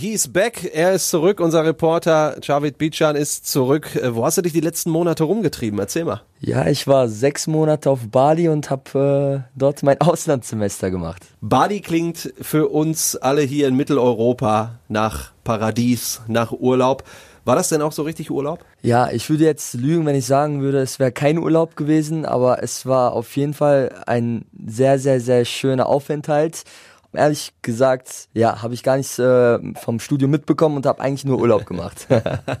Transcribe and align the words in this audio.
he's 0.00 0.28
back. 0.28 0.70
Er 0.72 0.92
ist 0.92 1.10
zurück. 1.10 1.40
Unser 1.40 1.64
Reporter 1.64 2.38
Javid 2.42 2.78
Bican 2.78 3.16
ist 3.16 3.46
zurück. 3.46 3.94
Äh, 3.96 4.14
wo 4.14 4.24
hast 4.24 4.38
du 4.38 4.42
dich 4.42 4.52
die 4.52 4.60
letzten 4.60 4.90
Monate 4.90 5.24
rumgetrieben? 5.24 5.78
Erzähl 5.78 6.04
mal. 6.04 6.22
Ja, 6.40 6.66
ich 6.66 6.86
war 6.86 7.08
sechs 7.08 7.46
Monate 7.46 7.90
auf 7.90 8.08
Bali 8.10 8.48
und 8.48 8.70
habe 8.70 9.44
äh, 9.44 9.50
dort 9.58 9.82
mein 9.82 10.00
Auslandssemester 10.00 10.90
gemacht. 10.90 11.22
Bali 11.40 11.80
klingt 11.80 12.32
für 12.40 12.68
uns 12.68 13.14
alle 13.16 13.42
hier 13.42 13.68
in 13.68 13.76
Mitteleuropa 13.76 14.78
nach 14.88 15.32
Paradies, 15.44 16.22
nach 16.28 16.52
Urlaub. 16.52 17.04
War 17.44 17.56
das 17.56 17.68
denn 17.68 17.82
auch 17.82 17.92
so 17.92 18.02
richtig 18.02 18.30
Urlaub? 18.30 18.64
Ja, 18.82 19.10
ich 19.10 19.28
würde 19.28 19.44
jetzt 19.44 19.74
lügen, 19.74 20.06
wenn 20.06 20.14
ich 20.14 20.26
sagen 20.26 20.60
würde, 20.62 20.78
es 20.78 20.98
wäre 20.98 21.10
kein 21.10 21.38
Urlaub 21.38 21.74
gewesen, 21.74 22.24
aber 22.24 22.62
es 22.62 22.86
war 22.86 23.12
auf 23.12 23.36
jeden 23.36 23.54
Fall 23.54 23.92
ein 24.06 24.44
sehr, 24.66 24.98
sehr, 24.98 25.20
sehr 25.20 25.44
schöner 25.44 25.86
Aufenthalt 25.86 26.64
ehrlich 27.12 27.52
gesagt, 27.62 28.28
ja, 28.34 28.62
habe 28.62 28.74
ich 28.74 28.82
gar 28.82 28.96
nichts 28.96 29.18
äh, 29.18 29.58
vom 29.74 30.00
Studium 30.00 30.30
mitbekommen 30.30 30.76
und 30.76 30.86
habe 30.86 31.00
eigentlich 31.00 31.24
nur 31.24 31.40
Urlaub 31.40 31.66
gemacht. 31.66 32.06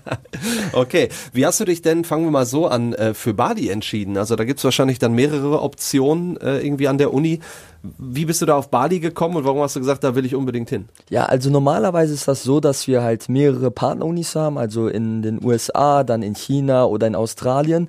okay, 0.72 1.08
wie 1.32 1.46
hast 1.46 1.60
du 1.60 1.64
dich 1.64 1.82
denn, 1.82 2.04
fangen 2.04 2.24
wir 2.24 2.30
mal 2.30 2.46
so 2.46 2.66
an, 2.66 2.92
äh, 2.94 3.14
für 3.14 3.34
Bali 3.34 3.68
entschieden? 3.68 4.16
Also 4.16 4.36
da 4.36 4.44
gibt's 4.44 4.64
wahrscheinlich 4.64 4.98
dann 4.98 5.14
mehrere 5.14 5.62
Optionen 5.62 6.36
äh, 6.38 6.58
irgendwie 6.58 6.88
an 6.88 6.98
der 6.98 7.14
Uni. 7.14 7.40
Wie 7.82 8.26
bist 8.26 8.42
du 8.42 8.46
da 8.46 8.56
auf 8.56 8.70
Bali 8.70 9.00
gekommen 9.00 9.36
und 9.36 9.44
warum 9.44 9.62
hast 9.62 9.76
du 9.76 9.80
gesagt, 9.80 10.04
da 10.04 10.14
will 10.14 10.26
ich 10.26 10.34
unbedingt 10.34 10.68
hin? 10.68 10.88
Ja, 11.08 11.26
also 11.26 11.48
normalerweise 11.48 12.12
ist 12.12 12.28
das 12.28 12.42
so, 12.42 12.60
dass 12.60 12.86
wir 12.86 13.02
halt 13.02 13.28
mehrere 13.28 13.70
Partnerunis 13.70 14.34
haben, 14.34 14.58
also 14.58 14.88
in 14.88 15.22
den 15.22 15.42
USA, 15.42 16.04
dann 16.04 16.22
in 16.22 16.34
China 16.34 16.84
oder 16.84 17.06
in 17.06 17.14
Australien. 17.14 17.88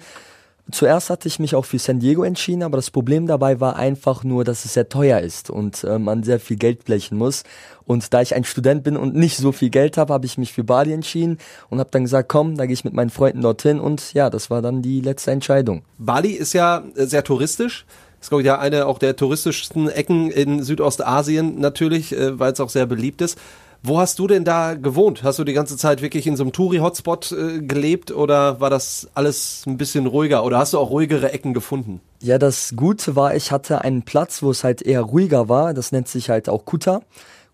Zuerst 0.72 1.10
hatte 1.10 1.28
ich 1.28 1.40
mich 1.40 1.56
auch 1.56 1.66
für 1.66 1.80
San 1.80 2.00
Diego 2.00 2.24
entschieden, 2.24 2.64
aber 2.64 2.78
das 2.78 2.92
Problem 2.92 3.28
dabei 3.28 3.60
war 3.60 3.76
einfach 3.76 4.24
nur, 4.24 4.44
dass 4.44 4.66
es 4.66 4.74
sehr 4.74 4.90
teuer 4.90 5.20
ist 5.20 5.50
und 5.50 5.84
äh, 5.84 6.00
man 6.00 6.24
sehr 6.24 6.40
viel 6.40 6.58
Geld 6.58 6.86
blechen 6.86 7.18
muss. 7.18 7.44
Und 7.86 8.14
da 8.14 8.22
ich 8.22 8.36
ein 8.36 8.44
Student 8.44 8.84
bin 8.84 8.96
und 8.96 9.16
nicht 9.16 9.38
so 9.38 9.52
viel 9.52 9.70
Geld 9.70 9.98
habe, 9.98 10.14
habe 10.14 10.26
ich 10.26 10.38
mich 10.38 10.54
für 10.54 10.64
Bali 10.64 10.94
entschieden 10.94 11.38
und 11.70 11.80
habe 11.80 11.90
dann 11.92 12.04
gesagt, 12.04 12.30
komm, 12.30 12.58
da 12.58 12.66
gehe 12.66 12.74
ich 12.74 12.86
mit 12.86 12.94
meinen 12.94 13.10
Freunden 13.10 13.42
dorthin 13.42 13.80
und 13.80 14.14
ja, 14.14 14.30
das 14.30 14.50
war 14.50 14.62
dann 14.62 14.82
die 14.82 15.02
letzte 15.02 15.32
Entscheidung. 15.32 15.84
Bali 15.98 16.32
ist 16.32 16.54
ja 16.54 16.84
äh, 16.96 17.06
sehr 17.06 17.24
touristisch. 17.24 17.86
Ist, 18.22 18.30
glaube 18.30 18.44
ich, 18.44 18.48
ja 18.48 18.60
eine 18.60 18.86
auch 18.86 19.00
der 19.00 19.16
touristischsten 19.16 19.90
Ecken 19.90 20.30
in 20.30 20.62
Südostasien 20.62 21.60
natürlich, 21.60 22.16
äh, 22.16 22.40
weil 22.40 22.54
es 22.54 22.60
auch 22.60 22.70
sehr 22.70 22.86
beliebt 22.86 23.22
ist. 23.22 23.38
Wo 23.84 23.98
hast 23.98 24.20
du 24.20 24.28
denn 24.28 24.46
da 24.46 24.76
gewohnt? 24.76 25.24
Hast 25.24 25.40
du 25.40 25.44
die 25.44 25.54
ganze 25.54 25.76
Zeit 25.76 26.04
wirklich 26.04 26.28
in 26.28 26.36
so 26.36 26.44
einem 26.44 26.52
Touri-Hotspot 26.52 27.32
äh, 27.32 27.62
gelebt 27.62 28.12
oder 28.12 28.60
war 28.60 28.70
das 28.70 29.10
alles 29.16 29.64
ein 29.66 29.78
bisschen 29.78 30.06
ruhiger 30.06 30.44
oder 30.44 30.60
hast 30.60 30.74
du 30.74 30.78
auch 30.78 30.92
ruhigere 30.92 31.32
Ecken 31.32 31.56
gefunden? 31.56 32.00
Ja, 32.22 32.38
das 32.38 32.74
Gute 32.76 33.16
war, 33.16 33.36
ich 33.36 33.52
hatte 33.52 33.82
einen 33.82 34.04
Platz, 34.04 34.44
wo 34.44 34.52
es 34.52 34.64
halt 34.64 34.84
eher 34.84 35.02
ruhiger 35.02 35.50
war. 35.50 35.74
Das 35.74 35.92
nennt 35.92 36.08
sich 36.08 36.30
halt 36.30 36.48
auch 36.48 36.66
Kuta. 36.66 37.02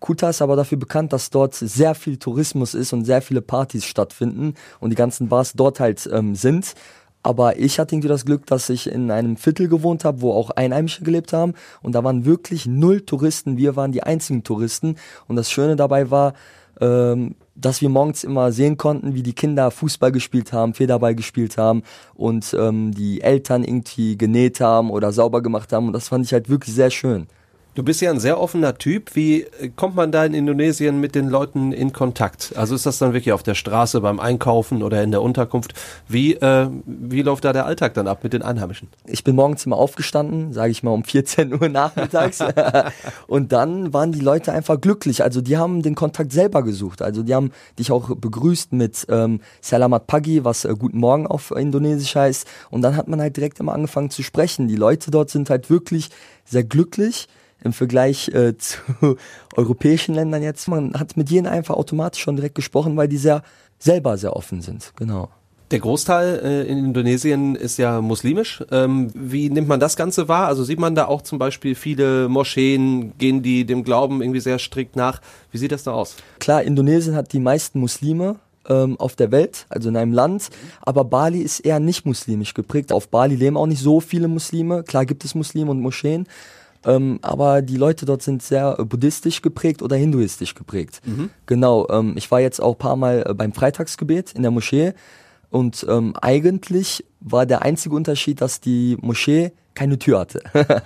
Kuta 0.00 0.28
ist 0.28 0.42
aber 0.42 0.54
dafür 0.54 0.76
bekannt, 0.76 1.14
dass 1.14 1.30
dort 1.30 1.54
sehr 1.54 1.94
viel 1.94 2.18
Tourismus 2.18 2.74
ist 2.74 2.92
und 2.92 3.06
sehr 3.06 3.22
viele 3.22 3.40
Partys 3.40 3.86
stattfinden 3.86 4.54
und 4.80 4.90
die 4.90 4.96
ganzen 4.96 5.28
Bars 5.28 5.54
dort 5.54 5.80
halt 5.80 6.08
ähm, 6.12 6.34
sind. 6.34 6.74
Aber 7.28 7.58
ich 7.58 7.78
hatte 7.78 7.94
irgendwie 7.94 8.08
das 8.08 8.24
Glück, 8.24 8.46
dass 8.46 8.70
ich 8.70 8.90
in 8.90 9.10
einem 9.10 9.36
Viertel 9.36 9.68
gewohnt 9.68 10.06
habe, 10.06 10.22
wo 10.22 10.32
auch 10.32 10.48
Einheimische 10.48 11.04
gelebt 11.04 11.34
haben. 11.34 11.52
Und 11.82 11.94
da 11.94 12.02
waren 12.02 12.24
wirklich 12.24 12.64
null 12.64 13.02
Touristen. 13.02 13.58
Wir 13.58 13.76
waren 13.76 13.92
die 13.92 14.02
einzigen 14.02 14.44
Touristen. 14.44 14.96
Und 15.26 15.36
das 15.36 15.50
Schöne 15.50 15.76
dabei 15.76 16.10
war, 16.10 16.32
ähm, 16.80 17.34
dass 17.54 17.82
wir 17.82 17.90
morgens 17.90 18.24
immer 18.24 18.50
sehen 18.50 18.78
konnten, 18.78 19.12
wie 19.12 19.22
die 19.22 19.34
Kinder 19.34 19.70
Fußball 19.70 20.10
gespielt 20.10 20.54
haben, 20.54 20.72
Federball 20.72 21.14
gespielt 21.14 21.58
haben 21.58 21.82
und 22.14 22.56
ähm, 22.58 22.94
die 22.94 23.20
Eltern 23.20 23.62
irgendwie 23.62 24.16
genäht 24.16 24.62
haben 24.62 24.90
oder 24.90 25.12
sauber 25.12 25.42
gemacht 25.42 25.74
haben. 25.74 25.88
Und 25.88 25.92
das 25.92 26.08
fand 26.08 26.24
ich 26.24 26.32
halt 26.32 26.48
wirklich 26.48 26.74
sehr 26.74 26.88
schön. 26.88 27.26
Du 27.78 27.84
bist 27.84 28.00
ja 28.00 28.10
ein 28.10 28.18
sehr 28.18 28.40
offener 28.40 28.76
Typ. 28.76 29.14
Wie 29.14 29.42
äh, 29.42 29.68
kommt 29.68 29.94
man 29.94 30.10
da 30.10 30.24
in 30.24 30.34
Indonesien 30.34 31.00
mit 31.00 31.14
den 31.14 31.28
Leuten 31.28 31.70
in 31.70 31.92
Kontakt? 31.92 32.52
Also 32.56 32.74
ist 32.74 32.86
das 32.86 32.98
dann 32.98 33.12
wirklich 33.12 33.32
auf 33.32 33.44
der 33.44 33.54
Straße 33.54 34.00
beim 34.00 34.18
Einkaufen 34.18 34.82
oder 34.82 35.00
in 35.04 35.12
der 35.12 35.22
Unterkunft? 35.22 35.74
Wie, 36.08 36.34
äh, 36.34 36.68
wie 36.86 37.22
läuft 37.22 37.44
da 37.44 37.52
der 37.52 37.66
Alltag 37.66 37.94
dann 37.94 38.08
ab 38.08 38.24
mit 38.24 38.32
den 38.32 38.42
Einheimischen? 38.42 38.88
Ich 39.06 39.22
bin 39.22 39.36
morgens 39.36 39.64
immer 39.64 39.76
aufgestanden, 39.76 40.52
sage 40.52 40.72
ich 40.72 40.82
mal 40.82 40.90
um 40.90 41.04
14 41.04 41.52
Uhr 41.54 41.68
nachmittags. 41.68 42.40
und 43.28 43.52
dann 43.52 43.92
waren 43.92 44.10
die 44.10 44.18
Leute 44.18 44.52
einfach 44.52 44.80
glücklich. 44.80 45.22
Also 45.22 45.40
die 45.40 45.56
haben 45.56 45.82
den 45.82 45.94
Kontakt 45.94 46.32
selber 46.32 46.64
gesucht. 46.64 47.00
Also 47.00 47.22
die 47.22 47.36
haben 47.36 47.52
dich 47.78 47.92
auch 47.92 48.12
begrüßt 48.12 48.72
mit 48.72 49.06
ähm, 49.08 49.38
Salamat 49.60 50.08
Pagi, 50.08 50.44
was 50.44 50.64
äh, 50.64 50.74
Guten 50.76 50.98
Morgen 50.98 51.28
auf 51.28 51.52
Indonesisch 51.52 52.16
heißt. 52.16 52.44
Und 52.70 52.82
dann 52.82 52.96
hat 52.96 53.06
man 53.06 53.20
halt 53.20 53.36
direkt 53.36 53.60
immer 53.60 53.72
angefangen 53.72 54.10
zu 54.10 54.24
sprechen. 54.24 54.66
Die 54.66 54.74
Leute 54.74 55.12
dort 55.12 55.30
sind 55.30 55.48
halt 55.48 55.70
wirklich 55.70 56.08
sehr 56.44 56.64
glücklich 56.64 57.28
im 57.62 57.72
Vergleich 57.72 58.28
äh, 58.28 58.56
zu 58.58 59.16
europäischen 59.56 60.14
Ländern 60.14 60.42
jetzt. 60.42 60.68
Man 60.68 60.94
hat 60.94 61.16
mit 61.16 61.30
jedem 61.30 61.50
einfach 61.50 61.74
automatisch 61.76 62.22
schon 62.22 62.36
direkt 62.36 62.54
gesprochen, 62.54 62.96
weil 62.96 63.08
die 63.08 63.16
sehr 63.16 63.42
selber 63.78 64.16
sehr 64.18 64.34
offen 64.34 64.60
sind. 64.60 64.92
Genau. 64.96 65.28
Der 65.70 65.80
Großteil 65.80 66.40
äh, 66.42 66.62
in 66.62 66.78
Indonesien 66.78 67.54
ist 67.54 67.76
ja 67.76 68.00
muslimisch. 68.00 68.64
Ähm, 68.70 69.10
wie 69.14 69.50
nimmt 69.50 69.68
man 69.68 69.78
das 69.78 69.96
Ganze 69.96 70.26
wahr? 70.26 70.46
Also 70.46 70.64
sieht 70.64 70.80
man 70.80 70.94
da 70.94 71.04
auch 71.06 71.20
zum 71.20 71.38
Beispiel 71.38 71.74
viele 71.74 72.28
Moscheen, 72.30 73.12
gehen 73.18 73.42
die 73.42 73.66
dem 73.66 73.84
Glauben 73.84 74.22
irgendwie 74.22 74.40
sehr 74.40 74.58
strikt 74.58 74.96
nach? 74.96 75.20
Wie 75.52 75.58
sieht 75.58 75.72
das 75.72 75.82
da 75.82 75.92
aus? 75.92 76.16
Klar, 76.38 76.62
Indonesien 76.62 77.14
hat 77.14 77.34
die 77.34 77.38
meisten 77.38 77.80
Muslime 77.80 78.36
ähm, 78.66 78.98
auf 78.98 79.14
der 79.14 79.30
Welt, 79.30 79.66
also 79.68 79.90
in 79.90 79.96
einem 79.98 80.12
Land, 80.12 80.48
aber 80.80 81.04
Bali 81.04 81.40
ist 81.40 81.60
eher 81.60 81.80
nicht 81.80 82.06
muslimisch 82.06 82.54
geprägt. 82.54 82.90
Auf 82.90 83.08
Bali 83.08 83.34
leben 83.34 83.58
auch 83.58 83.66
nicht 83.66 83.82
so 83.82 84.00
viele 84.00 84.28
Muslime. 84.28 84.84
Klar 84.84 85.04
gibt 85.04 85.22
es 85.26 85.34
Muslime 85.34 85.70
und 85.70 85.80
Moscheen, 85.80 86.26
ähm, 86.84 87.18
aber 87.22 87.62
die 87.62 87.76
Leute 87.76 88.06
dort 88.06 88.22
sind 88.22 88.42
sehr 88.42 88.76
buddhistisch 88.76 89.42
geprägt 89.42 89.82
oder 89.82 89.96
hinduistisch 89.96 90.54
geprägt. 90.54 91.00
Mhm. 91.04 91.30
Genau, 91.46 91.88
ähm, 91.90 92.14
ich 92.16 92.30
war 92.30 92.40
jetzt 92.40 92.60
auch 92.60 92.74
ein 92.74 92.78
paar 92.78 92.96
Mal 92.96 93.24
äh, 93.26 93.34
beim 93.34 93.52
Freitagsgebet 93.52 94.32
in 94.32 94.42
der 94.42 94.50
Moschee 94.50 94.92
und 95.50 95.86
ähm, 95.88 96.14
eigentlich 96.20 97.04
war 97.20 97.46
der 97.46 97.62
einzige 97.62 97.94
Unterschied, 97.94 98.40
dass 98.40 98.60
die 98.60 98.96
Moschee 99.00 99.52
keine 99.78 99.98
Tür 99.98 100.20
hatte. 100.20 100.40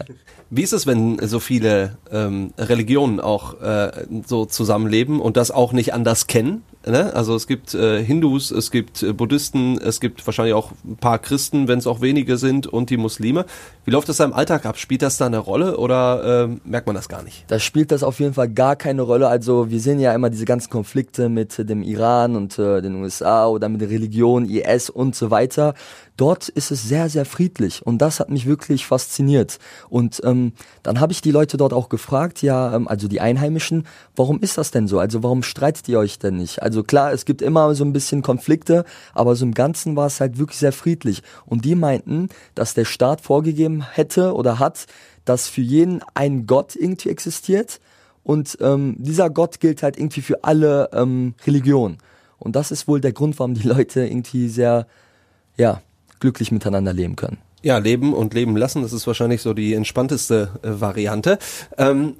Wie 0.50 0.62
ist 0.62 0.74
es, 0.74 0.86
wenn 0.86 1.18
so 1.26 1.40
viele 1.40 1.96
ähm, 2.10 2.52
Religionen 2.58 3.20
auch 3.20 3.58
äh, 3.62 3.90
so 4.26 4.44
zusammenleben 4.44 5.18
und 5.18 5.38
das 5.38 5.50
auch 5.50 5.72
nicht 5.72 5.94
anders 5.94 6.26
kennen? 6.26 6.62
Ne? 6.86 7.14
Also 7.14 7.34
es 7.34 7.46
gibt 7.46 7.72
äh, 7.72 8.04
Hindus, 8.04 8.50
es 8.50 8.70
gibt 8.70 9.02
äh, 9.02 9.14
Buddhisten, 9.14 9.78
es 9.78 9.98
gibt 9.98 10.26
wahrscheinlich 10.26 10.52
auch 10.52 10.72
ein 10.84 10.96
paar 10.96 11.18
Christen, 11.18 11.68
wenn 11.68 11.78
es 11.78 11.86
auch 11.86 12.02
wenige 12.02 12.36
sind 12.36 12.66
und 12.66 12.90
die 12.90 12.98
Muslime. 12.98 13.46
Wie 13.86 13.92
läuft 13.92 14.10
das 14.10 14.18
da 14.18 14.24
im 14.24 14.34
Alltag 14.34 14.66
ab? 14.66 14.76
Spielt 14.76 15.00
das 15.00 15.16
da 15.16 15.24
eine 15.24 15.38
Rolle 15.38 15.78
oder 15.78 16.50
äh, 16.50 16.56
merkt 16.68 16.86
man 16.86 16.96
das 16.96 17.08
gar 17.08 17.22
nicht? 17.22 17.44
Da 17.48 17.58
spielt 17.58 17.90
das 17.90 18.02
auf 18.02 18.20
jeden 18.20 18.34
Fall 18.34 18.50
gar 18.50 18.76
keine 18.76 19.02
Rolle. 19.02 19.28
Also 19.28 19.70
wir 19.70 19.80
sehen 19.80 20.00
ja 20.00 20.12
immer 20.12 20.28
diese 20.28 20.44
ganzen 20.44 20.68
Konflikte 20.68 21.30
mit 21.30 21.66
dem 21.66 21.82
Iran 21.82 22.36
und 22.36 22.58
äh, 22.58 22.82
den 22.82 22.96
USA 22.96 23.46
oder 23.46 23.70
mit 23.70 23.80
der 23.80 23.88
Religion, 23.88 24.44
IS 24.44 24.90
und 24.90 25.14
so 25.14 25.30
weiter. 25.30 25.72
Dort 26.16 26.48
ist 26.48 26.70
es 26.70 26.82
sehr, 26.82 27.08
sehr 27.08 27.24
friedlich 27.24 27.84
und 27.86 27.98
das 27.98 28.20
hat 28.20 28.30
mich 28.30 28.46
wirklich 28.46 28.86
fasziniert. 28.86 29.58
Und 29.88 30.20
ähm, 30.24 30.52
dann 30.82 31.00
habe 31.00 31.12
ich 31.12 31.22
die 31.22 31.30
Leute 31.30 31.56
dort 31.56 31.72
auch 31.72 31.88
gefragt, 31.88 32.42
ja, 32.42 32.74
ähm, 32.74 32.86
also 32.86 33.08
die 33.08 33.20
Einheimischen, 33.20 33.86
warum 34.14 34.40
ist 34.40 34.58
das 34.58 34.70
denn 34.70 34.88
so? 34.88 34.98
Also 34.98 35.22
warum 35.22 35.42
streitet 35.42 35.88
ihr 35.88 35.98
euch 35.98 36.18
denn 36.18 36.36
nicht? 36.36 36.62
Also 36.62 36.82
klar, 36.82 37.12
es 37.12 37.24
gibt 37.24 37.40
immer 37.40 37.74
so 37.74 37.84
ein 37.84 37.92
bisschen 37.92 38.22
Konflikte, 38.22 38.84
aber 39.14 39.36
so 39.36 39.44
im 39.44 39.54
Ganzen 39.54 39.96
war 39.96 40.06
es 40.06 40.20
halt 40.20 40.38
wirklich 40.38 40.58
sehr 40.58 40.72
friedlich. 40.72 41.22
Und 41.46 41.64
die 41.64 41.74
meinten, 41.74 42.28
dass 42.54 42.74
der 42.74 42.84
Staat 42.84 43.22
vorgegeben 43.22 43.82
hätte 43.82 44.34
oder 44.34 44.58
hat, 44.58 44.86
dass 45.24 45.48
für 45.48 45.62
jeden 45.62 46.02
ein 46.14 46.46
Gott 46.46 46.76
irgendwie 46.76 47.08
existiert 47.08 47.80
und 48.24 48.58
ähm, 48.60 48.96
dieser 48.98 49.30
Gott 49.30 49.60
gilt 49.60 49.82
halt 49.82 49.96
irgendwie 49.96 50.20
für 50.20 50.44
alle 50.44 50.90
ähm, 50.92 51.34
Religionen. 51.46 51.98
Und 52.38 52.56
das 52.56 52.70
ist 52.70 52.88
wohl 52.88 53.00
der 53.00 53.12
Grund, 53.12 53.38
warum 53.38 53.54
die 53.54 53.66
Leute 53.66 54.04
irgendwie 54.04 54.48
sehr, 54.48 54.86
ja, 55.56 55.80
glücklich 56.22 56.52
miteinander 56.52 56.92
leben 56.92 57.16
können. 57.16 57.38
Ja, 57.62 57.78
leben 57.78 58.14
und 58.14 58.32
leben 58.32 58.56
lassen, 58.56 58.82
das 58.82 58.92
ist 58.92 59.06
wahrscheinlich 59.06 59.42
so 59.42 59.54
die 59.54 59.74
entspannteste 59.74 60.48
äh, 60.62 60.80
Variante. 60.80 61.38
Ähm, 61.76 62.14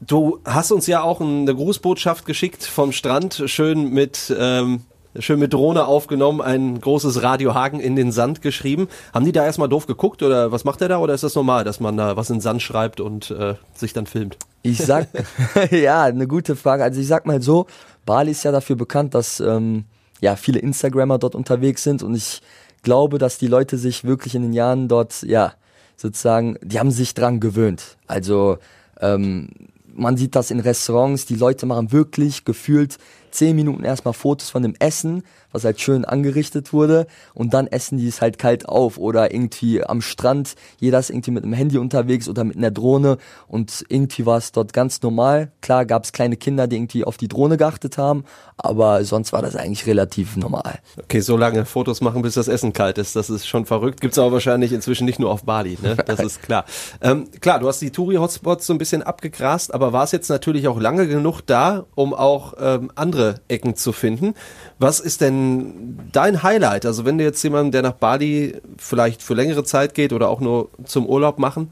du 0.00 0.40
hast 0.44 0.72
uns 0.72 0.86
ja 0.86 1.02
auch 1.02 1.20
eine 1.20 1.54
Grußbotschaft 1.54 2.26
geschickt 2.26 2.64
vom 2.64 2.92
Strand, 2.92 3.44
schön 3.46 3.90
mit 3.90 4.34
ähm, 4.38 4.82
schön 5.18 5.38
mit 5.38 5.52
Drohne 5.52 5.86
aufgenommen, 5.86 6.40
ein 6.40 6.80
großes 6.80 7.22
Radiohaken 7.22 7.80
in 7.80 7.96
den 7.96 8.12
Sand 8.12 8.42
geschrieben. 8.42 8.88
Haben 9.14 9.24
die 9.24 9.32
da 9.32 9.44
erstmal 9.44 9.68
doof 9.68 9.86
geguckt 9.86 10.22
oder 10.22 10.52
was 10.52 10.64
macht 10.64 10.80
der 10.80 10.88
da 10.88 10.98
oder 10.98 11.14
ist 11.14 11.24
das 11.24 11.34
normal, 11.34 11.64
dass 11.64 11.80
man 11.80 11.96
da 11.96 12.16
was 12.16 12.28
in 12.28 12.36
den 12.36 12.42
Sand 12.42 12.62
schreibt 12.62 13.00
und 13.00 13.30
äh, 13.30 13.54
sich 13.74 13.92
dann 13.92 14.06
filmt? 14.06 14.36
Ich 14.62 14.78
sag, 14.78 15.08
ja, 15.70 16.02
eine 16.02 16.26
gute 16.26 16.56
Frage. 16.56 16.84
Also 16.84 17.00
ich 17.00 17.06
sag 17.06 17.26
mal 17.26 17.40
so, 17.40 17.66
Bali 18.04 18.32
ist 18.32 18.42
ja 18.42 18.52
dafür 18.52 18.76
bekannt, 18.76 19.14
dass 19.14 19.40
ähm, 19.40 19.84
ja 20.20 20.36
viele 20.36 20.58
Instagrammer 20.58 21.18
dort 21.18 21.34
unterwegs 21.34 21.82
sind 21.82 22.02
und 22.02 22.14
ich 22.14 22.42
glaube, 22.86 23.18
dass 23.18 23.36
die 23.36 23.48
Leute 23.48 23.78
sich 23.78 24.04
wirklich 24.04 24.36
in 24.36 24.42
den 24.42 24.52
Jahren 24.52 24.86
dort, 24.86 25.22
ja, 25.22 25.54
sozusagen, 25.96 26.56
die 26.62 26.78
haben 26.78 26.92
sich 26.92 27.14
dran 27.14 27.40
gewöhnt. 27.40 27.96
Also 28.06 28.58
ähm, 29.00 29.48
man 29.92 30.16
sieht 30.16 30.36
das 30.36 30.52
in 30.52 30.60
Restaurants, 30.60 31.26
die 31.26 31.34
Leute 31.34 31.66
machen 31.66 31.90
wirklich 31.90 32.44
gefühlt 32.44 32.98
zehn 33.36 33.54
Minuten 33.56 33.84
erstmal 33.84 34.14
Fotos 34.14 34.50
von 34.50 34.62
dem 34.62 34.74
Essen, 34.78 35.22
was 35.52 35.64
halt 35.64 35.80
schön 35.80 36.04
angerichtet 36.04 36.72
wurde 36.72 37.06
und 37.34 37.54
dann 37.54 37.66
essen 37.66 37.98
die 37.98 38.08
es 38.08 38.20
halt 38.20 38.38
kalt 38.38 38.68
auf 38.68 38.98
oder 38.98 39.32
irgendwie 39.32 39.82
am 39.84 40.00
Strand, 40.00 40.54
jeder 40.78 40.98
ist 40.98 41.10
irgendwie 41.10 41.30
mit 41.30 41.44
dem 41.44 41.52
Handy 41.52 41.78
unterwegs 41.78 42.28
oder 42.28 42.44
mit 42.44 42.56
einer 42.56 42.70
Drohne 42.70 43.18
und 43.48 43.84
irgendwie 43.88 44.26
war 44.26 44.38
es 44.38 44.52
dort 44.52 44.72
ganz 44.72 45.02
normal. 45.02 45.52
Klar 45.60 45.86
gab 45.86 46.04
es 46.04 46.12
kleine 46.12 46.36
Kinder, 46.36 46.66
die 46.66 46.76
irgendwie 46.76 47.04
auf 47.04 47.16
die 47.16 47.28
Drohne 47.28 47.56
geachtet 47.56 47.98
haben, 47.98 48.24
aber 48.56 49.04
sonst 49.04 49.32
war 49.32 49.42
das 49.42 49.56
eigentlich 49.56 49.86
relativ 49.86 50.36
normal. 50.36 50.78
Okay, 51.02 51.20
so 51.20 51.36
lange 51.36 51.64
Fotos 51.64 52.00
machen, 52.00 52.22
bis 52.22 52.34
das 52.34 52.48
Essen 52.48 52.72
kalt 52.72 52.98
ist, 52.98 53.16
das 53.16 53.30
ist 53.30 53.46
schon 53.46 53.66
verrückt. 53.66 54.00
Gibt's 54.00 54.18
aber 54.18 54.32
wahrscheinlich 54.32 54.72
inzwischen 54.72 55.04
nicht 55.04 55.18
nur 55.18 55.30
auf 55.30 55.44
Bali, 55.44 55.78
ne? 55.82 55.96
Das 56.06 56.20
ist 56.20 56.40
klar. 56.42 56.64
ähm, 57.00 57.28
klar, 57.40 57.58
du 57.58 57.66
hast 57.66 57.82
die 57.82 57.90
Touri-Hotspots 57.90 58.66
so 58.66 58.72
ein 58.72 58.78
bisschen 58.78 59.02
abgegrast, 59.02 59.74
aber 59.74 59.92
war 59.92 60.04
es 60.04 60.12
jetzt 60.12 60.28
natürlich 60.28 60.68
auch 60.68 60.80
lange 60.80 61.08
genug 61.08 61.40
da, 61.40 61.84
um 61.94 62.14
auch 62.14 62.54
ähm, 62.60 62.92
andere 62.94 63.25
Ecken 63.48 63.76
zu 63.76 63.92
finden. 63.92 64.34
Was 64.78 65.00
ist 65.00 65.20
denn 65.20 65.98
dein 66.12 66.42
Highlight? 66.42 66.86
Also 66.86 67.04
wenn 67.04 67.18
du 67.18 67.24
jetzt 67.24 67.42
jemanden, 67.42 67.72
der 67.72 67.82
nach 67.82 67.92
Bali 67.92 68.60
vielleicht 68.78 69.22
für 69.22 69.34
längere 69.34 69.64
Zeit 69.64 69.94
geht 69.94 70.12
oder 70.12 70.28
auch 70.28 70.40
nur 70.40 70.70
zum 70.84 71.06
Urlaub 71.06 71.38
machen, 71.38 71.70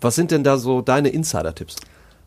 was 0.00 0.14
sind 0.14 0.30
denn 0.30 0.44
da 0.44 0.58
so 0.58 0.82
deine 0.82 1.08
Insider-Tipps? 1.08 1.76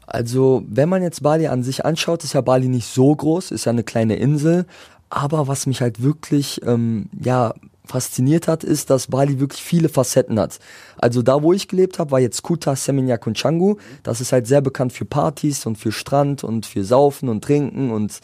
Also, 0.07 0.63
wenn 0.69 0.87
man 0.87 1.03
jetzt 1.03 1.21
Bali 1.21 1.47
an 1.47 1.63
sich 1.63 1.85
anschaut, 1.85 2.23
ist 2.23 2.33
ja 2.33 2.39
Bali 2.39 2.69
nicht 2.69 2.87
so 2.87 3.13
groß, 3.13 3.51
ist 3.51 3.65
ja 3.65 3.71
eine 3.71 3.83
kleine 3.83 4.15
Insel. 4.15 4.65
Aber 5.09 5.47
was 5.47 5.67
mich 5.67 5.81
halt 5.81 6.01
wirklich, 6.01 6.61
ähm, 6.65 7.09
ja, 7.21 7.53
fasziniert 7.85 8.47
hat, 8.47 8.63
ist, 8.63 8.89
dass 8.89 9.07
Bali 9.07 9.39
wirklich 9.39 9.61
viele 9.61 9.89
Facetten 9.89 10.39
hat. 10.39 10.59
Also 10.97 11.21
da, 11.21 11.41
wo 11.41 11.53
ich 11.53 11.67
gelebt 11.67 11.99
habe, 11.99 12.11
war 12.11 12.19
jetzt 12.19 12.43
Kuta, 12.43 12.75
Seminyak 12.75 13.25
und 13.27 13.37
Canggu. 13.37 13.77
Das 14.03 14.21
ist 14.21 14.31
halt 14.31 14.47
sehr 14.47 14.61
bekannt 14.61 14.93
für 14.93 15.05
Partys 15.05 15.65
und 15.65 15.77
für 15.77 15.91
Strand 15.91 16.43
und 16.43 16.65
für 16.65 16.83
Saufen 16.83 17.29
und 17.29 17.43
Trinken 17.43 17.91
und 17.91 18.19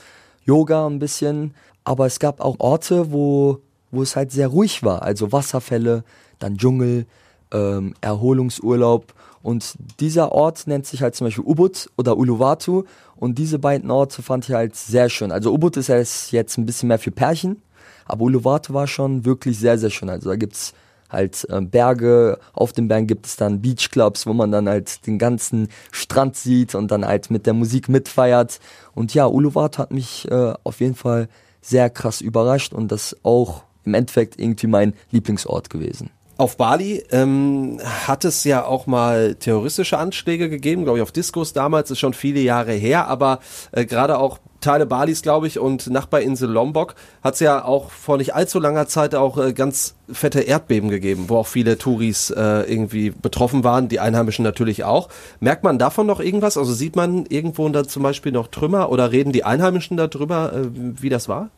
Yoga 0.45 0.87
ein 0.87 0.99
bisschen. 0.99 1.53
Aber 1.83 2.05
es 2.05 2.19
gab 2.19 2.39
auch 2.41 2.55
Orte, 2.59 3.11
wo, 3.11 3.59
wo 3.91 4.01
es 4.01 4.15
halt 4.15 4.31
sehr 4.31 4.47
ruhig 4.47 4.83
war. 4.83 5.01
Also 5.01 5.31
Wasserfälle, 5.31 6.03
dann 6.39 6.57
Dschungel, 6.57 7.05
ähm, 7.51 7.93
Erholungsurlaub. 8.01 9.13
Und 9.41 9.75
dieser 9.99 10.31
Ort 10.31 10.67
nennt 10.67 10.85
sich 10.85 11.01
halt 11.01 11.15
zum 11.15 11.27
Beispiel 11.27 11.43
Ubud 11.45 11.89
oder 11.97 12.17
Uluwatu. 12.17 12.83
Und 13.17 13.37
diese 13.37 13.59
beiden 13.59 13.91
Orte 13.91 14.21
fand 14.21 14.47
ich 14.47 14.55
halt 14.55 14.75
sehr 14.75 15.09
schön. 15.09 15.31
Also 15.31 15.53
Ubud 15.53 15.75
ist 15.77 16.31
jetzt 16.31 16.57
ein 16.57 16.65
bisschen 16.65 16.87
mehr 16.87 16.99
für 16.99 17.11
Pärchen. 17.11 17.61
Aber 18.05 18.23
Uluwatu 18.23 18.73
war 18.73 18.87
schon 18.87 19.25
wirklich 19.25 19.59
sehr, 19.59 19.77
sehr 19.77 19.89
schön. 19.89 20.09
Also 20.09 20.29
da 20.29 20.35
gibt's 20.35 20.73
halt 21.13 21.47
äh, 21.49 21.61
Berge, 21.61 22.39
auf 22.53 22.73
den 22.73 22.87
Bergen 22.87 23.07
gibt 23.07 23.25
es 23.25 23.35
dann 23.35 23.61
Beachclubs, 23.61 24.25
wo 24.27 24.33
man 24.33 24.51
dann 24.51 24.67
halt 24.67 25.05
den 25.07 25.17
ganzen 25.17 25.69
Strand 25.91 26.35
sieht 26.35 26.75
und 26.75 26.91
dann 26.91 27.05
halt 27.05 27.31
mit 27.31 27.45
der 27.45 27.53
Musik 27.53 27.89
mitfeiert. 27.89 28.59
Und 28.95 29.13
ja, 29.13 29.27
Uluwatu 29.27 29.79
hat 29.79 29.91
mich 29.91 30.29
äh, 30.29 30.53
auf 30.63 30.79
jeden 30.79 30.95
Fall 30.95 31.29
sehr 31.61 31.89
krass 31.89 32.21
überrascht 32.21 32.73
und 32.73 32.91
das 32.91 33.15
auch 33.23 33.63
im 33.85 33.93
Endeffekt 33.93 34.39
irgendwie 34.39 34.67
mein 34.67 34.93
Lieblingsort 35.11 35.69
gewesen. 35.69 36.09
Auf 36.35 36.57
Bali 36.57 37.03
ähm, 37.11 37.79
hat 38.07 38.25
es 38.25 38.43
ja 38.43 38.65
auch 38.65 38.87
mal 38.87 39.35
terroristische 39.35 39.99
Anschläge 39.99 40.49
gegeben, 40.49 40.83
glaube 40.83 40.97
ich, 40.97 41.03
auf 41.03 41.11
Discos 41.11 41.53
damals, 41.53 41.91
ist 41.91 41.99
schon 41.99 42.13
viele 42.13 42.39
Jahre 42.39 42.73
her, 42.73 43.07
aber 43.07 43.39
äh, 43.71 43.85
gerade 43.85 44.17
auch 44.17 44.39
Teile 44.63 44.85
Balis, 44.85 45.21
glaube 45.21 45.47
ich, 45.47 45.59
und 45.59 45.87
Nachbarinsel 45.87 46.49
Lombok 46.49 46.95
hat 47.23 47.35
es 47.35 47.39
ja 47.39 47.63
auch 47.63 47.91
vor 47.91 48.17
nicht 48.17 48.33
allzu 48.33 48.59
langer 48.59 48.87
Zeit 48.87 49.13
auch 49.13 49.37
äh, 49.37 49.53
ganz 49.53 49.95
fette 50.11 50.41
Erdbeben 50.41 50.89
gegeben, 50.89 51.25
wo 51.27 51.37
auch 51.37 51.47
viele 51.47 51.77
Touris 51.77 52.31
äh, 52.31 52.61
irgendwie 52.61 53.11
betroffen 53.11 53.63
waren, 53.63 53.87
die 53.87 53.99
Einheimischen 53.99 54.43
natürlich 54.43 54.83
auch. 54.83 55.09
Merkt 55.39 55.63
man 55.63 55.77
davon 55.77 56.07
noch 56.07 56.19
irgendwas? 56.19 56.57
Also 56.57 56.73
sieht 56.73 56.95
man 56.95 57.25
irgendwo 57.27 57.69
da 57.69 57.83
zum 57.83 58.03
Beispiel 58.03 58.31
noch 58.31 58.47
Trümmer 58.47 58.89
oder 58.89 59.11
reden 59.11 59.31
die 59.31 59.43
Einheimischen 59.43 59.97
darüber, 59.97 60.53
äh, 60.53 60.67
wie 60.73 61.09
das 61.09 61.29
war? 61.29 61.49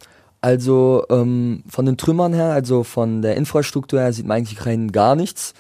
Also 0.42 1.06
ähm, 1.10 1.64
von 1.68 1.86
den 1.86 1.98
Trümmern 1.98 2.34
her, 2.34 2.52
also 2.52 2.84
von 2.84 3.22
der 3.22 3.36
Infrastruktur 3.36 4.00
her, 4.00 4.14
sieht 4.14 4.28
man 4.28 4.38
eigentlich 4.38 4.66
rein 4.66 4.92
gar 4.92 5.16
nichts. 5.16 5.54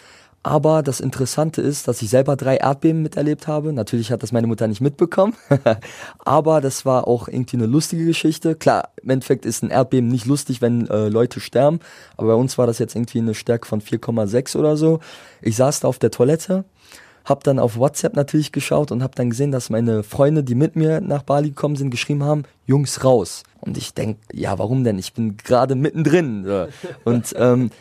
Aber 0.45 0.83
das 0.83 0.99
Interessante 0.99 1.59
ist, 1.59 1.87
dass 1.87 2.03
ich 2.03 2.11
selber 2.11 2.35
drei 2.35 2.57
Erdbeben 2.57 3.01
miterlebt 3.01 3.47
habe. 3.47 3.73
Natürlich 3.73 4.11
hat 4.11 4.21
das 4.21 4.31
meine 4.31 4.45
Mutter 4.45 4.67
nicht 4.67 4.79
mitbekommen. 4.79 5.33
Aber 6.19 6.61
das 6.61 6.85
war 6.85 7.07
auch 7.07 7.27
irgendwie 7.27 7.57
eine 7.57 7.65
lustige 7.65 8.05
Geschichte. 8.05 8.53
Klar, 8.53 8.89
im 9.01 9.09
Endeffekt 9.09 9.43
ist 9.47 9.63
ein 9.63 9.71
Erdbeben 9.71 10.07
nicht 10.07 10.27
lustig, 10.27 10.61
wenn 10.61 10.87
äh, 10.87 11.09
Leute 11.09 11.39
sterben. 11.39 11.79
Aber 12.15 12.27
bei 12.27 12.33
uns 12.35 12.59
war 12.59 12.67
das 12.67 12.77
jetzt 12.77 12.95
irgendwie 12.95 13.21
eine 13.21 13.33
Stärke 13.33 13.67
von 13.67 13.81
4,6 13.81 14.55
oder 14.55 14.77
so. 14.77 14.99
Ich 15.41 15.55
saß 15.55 15.79
da 15.79 15.87
auf 15.87 15.97
der 15.97 16.11
Toilette, 16.11 16.63
hab 17.23 17.43
dann 17.43 17.57
auf 17.57 17.77
WhatsApp 17.77 18.15
natürlich 18.15 18.51
geschaut 18.51 18.91
und 18.91 19.01
hab 19.01 19.15
dann 19.15 19.31
gesehen, 19.31 19.51
dass 19.51 19.71
meine 19.71 20.03
Freunde, 20.03 20.43
die 20.43 20.53
mit 20.53 20.75
mir 20.75 21.01
nach 21.01 21.23
Bali 21.23 21.49
gekommen 21.49 21.75
sind, 21.75 21.89
geschrieben 21.89 22.23
haben, 22.23 22.43
Jungs 22.67 23.03
raus. 23.03 23.41
Und 23.61 23.79
ich 23.79 23.95
denk, 23.95 24.19
ja, 24.31 24.59
warum 24.59 24.83
denn? 24.83 24.99
Ich 24.99 25.13
bin 25.13 25.37
gerade 25.37 25.73
mittendrin. 25.73 26.67
Und 27.03 27.33
ähm, 27.35 27.71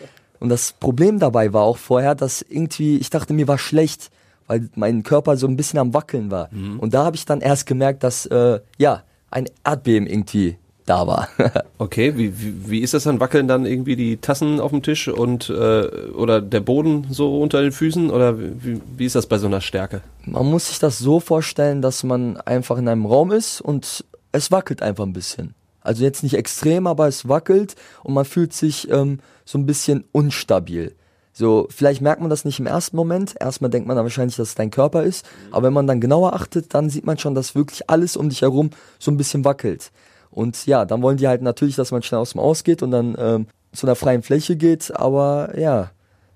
und 0.45 0.51
das 0.51 0.73
Problem 0.73 1.19
dabei 1.19 1.55
war 1.55 1.63
auch 1.63 1.79
vorher, 1.79 2.15
dass 2.15 2.43
irgendwie, 2.43 2.99
ich 2.99 3.09
dachte, 3.09 3.33
mir 3.33 3.49
war 3.49 3.57
schlecht, 3.57 4.11
weil 4.47 4.69
mein 4.75 5.03
Körper 5.03 5.39
so 5.39 5.47
ein 5.47 5.57
bisschen 5.57 5.79
am 5.79 5.95
Wackeln 5.95 6.31
war. 6.31 6.51
Mhm. 6.53 6.79
Und 6.81 6.93
da 6.93 7.03
habe 7.03 7.17
ich 7.17 7.25
dann 7.25 7.41
erst 7.41 7.65
gemerkt, 7.65 8.05
dass, 8.05 8.27
äh, 8.27 8.61
ja, 8.77 9.05
ein 9.31 9.47
Erdbeben 9.65 10.07
irgendwie 10.07 10.59
da 10.85 11.07
war. 11.07 11.29
okay, 11.79 12.19
wie, 12.19 12.39
wie, 12.39 12.71
wie 12.71 12.81
ist 12.81 12.93
das 12.93 13.05
dann? 13.05 13.21
Wackeln 13.21 13.49
dann 13.49 13.65
irgendwie 13.65 13.97
die 13.97 14.19
Tassen 14.19 14.61
auf 14.61 14.71
dem 14.71 14.83
Tisch 14.83 15.09
und 15.09 15.49
äh, 15.49 15.87
oder 16.15 16.43
der 16.43 16.61
Boden 16.61 17.07
so 17.09 17.41
unter 17.41 17.63
den 17.63 17.73
Füßen? 17.73 18.11
Oder 18.11 18.39
wie, 18.39 18.83
wie 18.99 19.07
ist 19.07 19.15
das 19.15 19.27
bei 19.27 19.39
so 19.39 19.47
einer 19.47 19.63
Stärke? 19.63 20.03
Man 20.27 20.45
muss 20.45 20.69
sich 20.69 20.79
das 20.79 20.99
so 20.99 21.21
vorstellen, 21.21 21.81
dass 21.81 22.05
man 22.05 22.37
einfach 22.37 22.77
in 22.77 22.87
einem 22.87 23.07
Raum 23.07 23.33
ist 23.33 23.63
und 23.63 24.05
es 24.33 24.51
wackelt 24.51 24.83
einfach 24.83 25.07
ein 25.07 25.15
bisschen. 25.15 25.55
Also 25.85 26.03
jetzt 26.03 26.25
nicht 26.25 26.35
extrem, 26.35 26.89
aber 26.89 27.07
es 27.07 27.29
wackelt 27.29 27.77
und 28.03 28.15
man 28.15 28.25
fühlt 28.25 28.53
sich 28.53 28.91
ähm, 28.91 29.21
so 29.45 29.59
ein 29.59 29.67
bisschen 29.67 30.05
unstabil. 30.11 30.97
So, 31.33 31.67
vielleicht 31.69 32.01
merkt 32.01 32.21
man 32.21 32.31
das 32.31 32.45
nicht 32.45 32.61
im 32.61 32.67
ersten 32.67 32.97
Moment. 32.97 33.35
Erstmal 33.39 33.71
denkt 33.71 33.87
man 33.89 33.97
dann 33.97 34.05
wahrscheinlich, 34.05 34.37
dass 34.37 34.49
es 34.49 34.55
dein 34.55 34.71
Körper 34.71 35.03
ist. 35.03 35.27
Aber 35.51 35.67
wenn 35.67 35.73
man 35.73 35.87
dann 35.87 36.01
genauer 36.01 36.33
achtet, 36.33 36.73
dann 36.75 36.91
sieht 36.91 37.05
man 37.05 37.19
schon, 37.19 37.35
dass 37.35 37.57
wirklich 37.57 37.91
alles 37.91 38.17
um 38.17 38.29
dich 38.29 38.43
herum 38.43 38.71
so 39.01 39.11
ein 39.11 39.17
bisschen 39.17 39.45
wackelt. 39.45 39.91
Und 40.31 40.67
ja, 40.67 40.85
dann 40.85 41.03
wollen 41.03 41.17
die 41.17 41.29
halt 41.29 41.43
natürlich, 41.43 41.77
dass 41.77 41.91
man 41.91 42.03
schnell 42.03 42.21
aus 42.21 42.33
dem 42.33 42.41
Aus 42.41 42.65
geht 42.65 42.83
und 42.83 42.93
dann 42.93 43.17
ähm, 43.19 43.47
zu 43.73 43.87
einer 43.87 43.97
freien 43.97 44.23
Fläche 44.23 44.57
geht. 44.57 44.97
Aber 44.97 45.59
ja, 45.59 45.91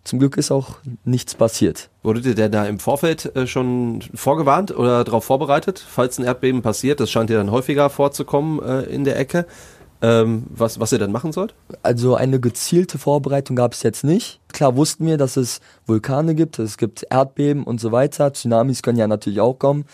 zum 0.09 0.19
Glück 0.19 0.39
ist 0.39 0.51
auch 0.51 0.77
nichts 1.05 1.35
passiert. 1.35 1.91
Wurdet 2.03 2.25
ihr 2.25 2.35
denn 2.35 2.51
da 2.51 2.65
im 2.65 2.79
Vorfeld 2.79 3.37
äh, 3.37 3.47
schon 3.47 4.03
vorgewarnt 4.15 4.75
oder 4.75 5.05
darauf 5.05 5.25
vorbereitet, 5.25 5.85
falls 5.87 6.19
ein 6.19 6.25
Erdbeben 6.25 6.63
passiert? 6.63 6.99
Das 6.99 7.11
scheint 7.11 7.29
ja 7.29 7.37
dann 7.37 7.51
häufiger 7.51 7.91
vorzukommen 7.91 8.63
äh, 8.63 8.85
in 8.85 9.05
der 9.05 9.19
Ecke. 9.19 9.45
Ähm, 10.01 10.45
was, 10.49 10.81
was 10.81 10.93
ihr 10.93 10.99
dann 10.99 11.13
machen 11.13 11.33
sollt? 11.33 11.55
Also 11.83 12.15
eine 12.15 12.41
gezielte 12.41 12.97
Vorbereitung 12.99 13.55
gab 13.55 13.75
es 13.75 13.83
jetzt 13.83 14.03
nicht. 14.03 14.41
Klar 14.49 14.77
wussten 14.77 15.05
wir, 15.05 15.19
dass 15.19 15.37
es 15.37 15.61
Vulkane 15.87 16.35
gibt, 16.35 16.59
es 16.59 16.79
gibt 16.79 17.05
Erdbeben 17.11 17.65
und 17.65 17.79
so 17.79 17.93
weiter. 17.93 18.33
Tsunamis 18.33 18.83
können 18.83 18.99
ja 18.99 19.09
natürlich 19.09 19.41
auch 19.41 19.59
kommen. 19.59 19.85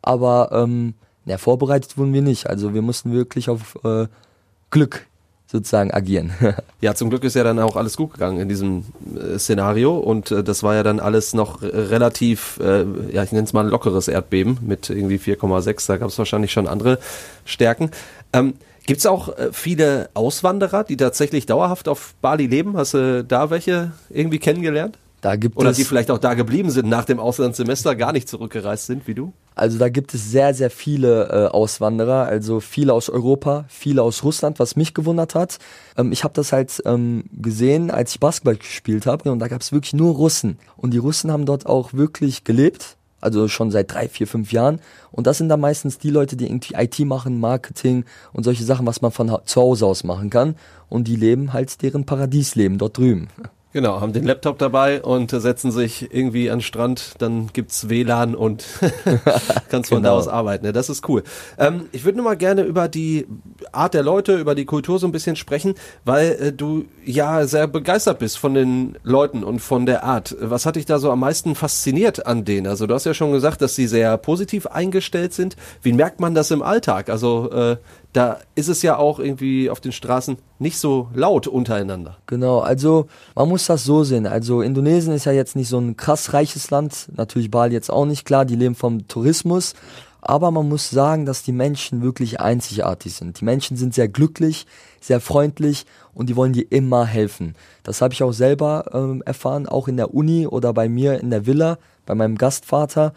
Aber 0.00 0.52
ähm, 0.52 0.94
ja, 1.26 1.36
vorbereitet 1.36 1.98
wurden 1.98 2.14
wir 2.14 2.22
nicht. 2.22 2.48
Also 2.48 2.72
wir 2.72 2.80
mussten 2.80 3.12
wirklich 3.12 3.50
auf 3.50 3.76
äh, 3.84 4.06
Glück 4.70 5.06
sozusagen 5.50 5.92
agieren. 5.92 6.32
ja, 6.80 6.94
zum 6.94 7.10
Glück 7.10 7.24
ist 7.24 7.34
ja 7.34 7.42
dann 7.42 7.58
auch 7.58 7.76
alles 7.76 7.96
gut 7.96 8.14
gegangen 8.14 8.40
in 8.40 8.48
diesem 8.48 8.84
äh, 9.16 9.38
Szenario 9.38 9.98
und 9.98 10.30
äh, 10.30 10.44
das 10.44 10.62
war 10.62 10.74
ja 10.74 10.82
dann 10.82 11.00
alles 11.00 11.34
noch 11.34 11.62
relativ, 11.62 12.60
äh, 12.62 12.84
ja, 13.12 13.22
ich 13.24 13.32
nenne 13.32 13.44
es 13.44 13.52
mal 13.52 13.64
ein 13.64 13.70
lockeres 13.70 14.08
Erdbeben 14.08 14.58
mit 14.62 14.90
irgendwie 14.90 15.18
4,6, 15.18 15.86
da 15.88 15.96
gab 15.96 16.08
es 16.08 16.18
wahrscheinlich 16.18 16.52
schon 16.52 16.68
andere 16.68 16.98
Stärken. 17.44 17.90
Ähm, 18.32 18.54
Gibt 18.86 19.00
es 19.00 19.06
auch 19.06 19.36
äh, 19.36 19.50
viele 19.52 20.08
Auswanderer, 20.14 20.84
die 20.84 20.96
tatsächlich 20.96 21.46
dauerhaft 21.46 21.88
auf 21.88 22.14
Bali 22.20 22.46
leben? 22.46 22.76
Hast 22.76 22.94
du 22.94 23.24
da 23.24 23.50
welche 23.50 23.92
irgendwie 24.08 24.38
kennengelernt? 24.38 24.98
Da 25.20 25.36
gibt 25.36 25.56
Oder 25.56 25.72
die 25.72 25.84
vielleicht 25.84 26.10
auch 26.10 26.18
da 26.18 26.34
geblieben 26.34 26.70
sind 26.70 26.88
nach 26.88 27.04
dem 27.04 27.20
Auslandssemester, 27.20 27.94
gar 27.94 28.12
nicht 28.12 28.28
zurückgereist 28.28 28.86
sind 28.86 29.06
wie 29.06 29.14
du? 29.14 29.32
Also 29.54 29.78
da 29.78 29.90
gibt 29.90 30.14
es 30.14 30.30
sehr, 30.30 30.54
sehr 30.54 30.70
viele 30.70 31.28
äh, 31.28 31.46
Auswanderer, 31.48 32.24
also 32.24 32.60
viele 32.60 32.94
aus 32.94 33.10
Europa, 33.10 33.66
viele 33.68 34.02
aus 34.02 34.24
Russland, 34.24 34.58
was 34.58 34.76
mich 34.76 34.94
gewundert 34.94 35.34
hat. 35.34 35.58
Ähm, 35.98 36.12
ich 36.12 36.24
habe 36.24 36.32
das 36.32 36.52
halt 36.52 36.82
ähm, 36.86 37.24
gesehen, 37.32 37.90
als 37.90 38.14
ich 38.14 38.20
Basketball 38.20 38.56
gespielt 38.56 39.04
habe 39.04 39.30
und 39.30 39.38
da 39.40 39.48
gab 39.48 39.60
es 39.60 39.72
wirklich 39.72 39.92
nur 39.92 40.14
Russen. 40.14 40.58
Und 40.78 40.94
die 40.94 40.98
Russen 40.98 41.30
haben 41.30 41.44
dort 41.44 41.66
auch 41.66 41.92
wirklich 41.92 42.44
gelebt, 42.44 42.96
also 43.20 43.48
schon 43.48 43.70
seit 43.70 43.92
drei, 43.92 44.08
vier, 44.08 44.26
fünf 44.26 44.52
Jahren. 44.52 44.80
Und 45.12 45.26
das 45.26 45.36
sind 45.36 45.50
dann 45.50 45.60
meistens 45.60 45.98
die 45.98 46.10
Leute, 46.10 46.36
die 46.36 46.46
irgendwie 46.46 46.74
IT 46.74 46.98
machen, 47.00 47.38
Marketing 47.38 48.06
und 48.32 48.44
solche 48.44 48.64
Sachen, 48.64 48.86
was 48.86 49.02
man 49.02 49.10
von 49.10 49.36
zu 49.44 49.60
Hause 49.60 49.84
aus 49.84 50.04
machen 50.04 50.30
kann. 50.30 50.56
Und 50.88 51.06
die 51.06 51.16
leben 51.16 51.52
halt 51.52 51.82
deren 51.82 52.06
Paradiesleben 52.06 52.78
dort 52.78 52.96
drüben. 52.96 53.28
Genau, 53.72 54.00
haben 54.00 54.12
den 54.12 54.24
Laptop 54.24 54.58
dabei 54.58 55.00
und 55.00 55.30
setzen 55.30 55.70
sich 55.70 56.12
irgendwie 56.12 56.50
an 56.50 56.58
den 56.58 56.64
Strand, 56.64 57.14
dann 57.18 57.50
gibt's 57.52 57.88
WLAN 57.88 58.34
und 58.34 58.64
kannst 59.68 59.90
von 59.90 59.98
genau. 59.98 60.08
da 60.08 60.18
aus 60.18 60.26
arbeiten. 60.26 60.66
Ja, 60.66 60.72
das 60.72 60.90
ist 60.90 61.08
cool. 61.08 61.22
Ähm, 61.56 61.86
ich 61.92 62.04
würde 62.04 62.18
nur 62.18 62.24
mal 62.24 62.36
gerne 62.36 62.62
über 62.62 62.88
die 62.88 63.28
Art 63.70 63.94
der 63.94 64.02
Leute, 64.02 64.38
über 64.38 64.56
die 64.56 64.64
Kultur 64.64 64.98
so 64.98 65.06
ein 65.06 65.12
bisschen 65.12 65.36
sprechen, 65.36 65.74
weil 66.04 66.32
äh, 66.32 66.52
du 66.52 66.86
ja 67.04 67.46
sehr 67.46 67.68
begeistert 67.68 68.18
bist 68.18 68.38
von 68.38 68.54
den 68.54 68.98
Leuten 69.04 69.44
und 69.44 69.60
von 69.60 69.86
der 69.86 70.02
Art. 70.02 70.36
Was 70.40 70.66
hat 70.66 70.74
dich 70.74 70.86
da 70.86 70.98
so 70.98 71.12
am 71.12 71.20
meisten 71.20 71.54
fasziniert 71.54 72.26
an 72.26 72.44
denen? 72.44 72.66
Also 72.66 72.88
du 72.88 72.94
hast 72.94 73.06
ja 73.06 73.14
schon 73.14 73.30
gesagt, 73.30 73.62
dass 73.62 73.76
sie 73.76 73.86
sehr 73.86 74.16
positiv 74.16 74.66
eingestellt 74.66 75.32
sind. 75.32 75.54
Wie 75.80 75.92
merkt 75.92 76.18
man 76.18 76.34
das 76.34 76.50
im 76.50 76.62
Alltag? 76.62 77.08
Also 77.08 77.48
äh, 77.52 77.76
da 78.12 78.38
ist 78.54 78.68
es 78.68 78.82
ja 78.82 78.96
auch 78.96 79.18
irgendwie 79.18 79.70
auf 79.70 79.80
den 79.80 79.92
Straßen 79.92 80.36
nicht 80.58 80.78
so 80.78 81.08
laut 81.14 81.46
untereinander. 81.46 82.18
Genau, 82.26 82.58
also 82.58 83.06
man 83.34 83.48
muss 83.48 83.66
das 83.66 83.84
so 83.84 84.02
sehen. 84.02 84.26
Also 84.26 84.62
Indonesien 84.62 85.14
ist 85.14 85.26
ja 85.26 85.32
jetzt 85.32 85.56
nicht 85.56 85.68
so 85.68 85.78
ein 85.78 85.96
krass 85.96 86.32
reiches 86.32 86.70
Land, 86.70 87.08
natürlich 87.16 87.50
Bali 87.50 87.72
jetzt 87.72 87.90
auch 87.90 88.06
nicht 88.06 88.24
klar, 88.24 88.44
die 88.44 88.56
leben 88.56 88.74
vom 88.74 89.06
Tourismus, 89.06 89.74
aber 90.20 90.50
man 90.50 90.68
muss 90.68 90.90
sagen, 90.90 91.24
dass 91.24 91.42
die 91.42 91.52
Menschen 91.52 92.02
wirklich 92.02 92.40
einzigartig 92.40 93.14
sind. 93.14 93.40
Die 93.40 93.44
Menschen 93.44 93.76
sind 93.76 93.94
sehr 93.94 94.08
glücklich, 94.08 94.66
sehr 95.00 95.20
freundlich 95.20 95.86
und 96.12 96.28
die 96.28 96.36
wollen 96.36 96.52
dir 96.52 96.66
immer 96.70 97.06
helfen. 97.06 97.54
Das 97.84 98.02
habe 98.02 98.12
ich 98.12 98.22
auch 98.22 98.32
selber 98.32 98.90
ähm, 98.92 99.22
erfahren, 99.24 99.66
auch 99.66 99.88
in 99.88 99.96
der 99.96 100.12
Uni 100.12 100.46
oder 100.46 100.74
bei 100.74 100.88
mir 100.88 101.20
in 101.20 101.30
der 101.30 101.46
Villa, 101.46 101.78
bei 102.06 102.14
meinem 102.14 102.36
Gastvater 102.36 103.14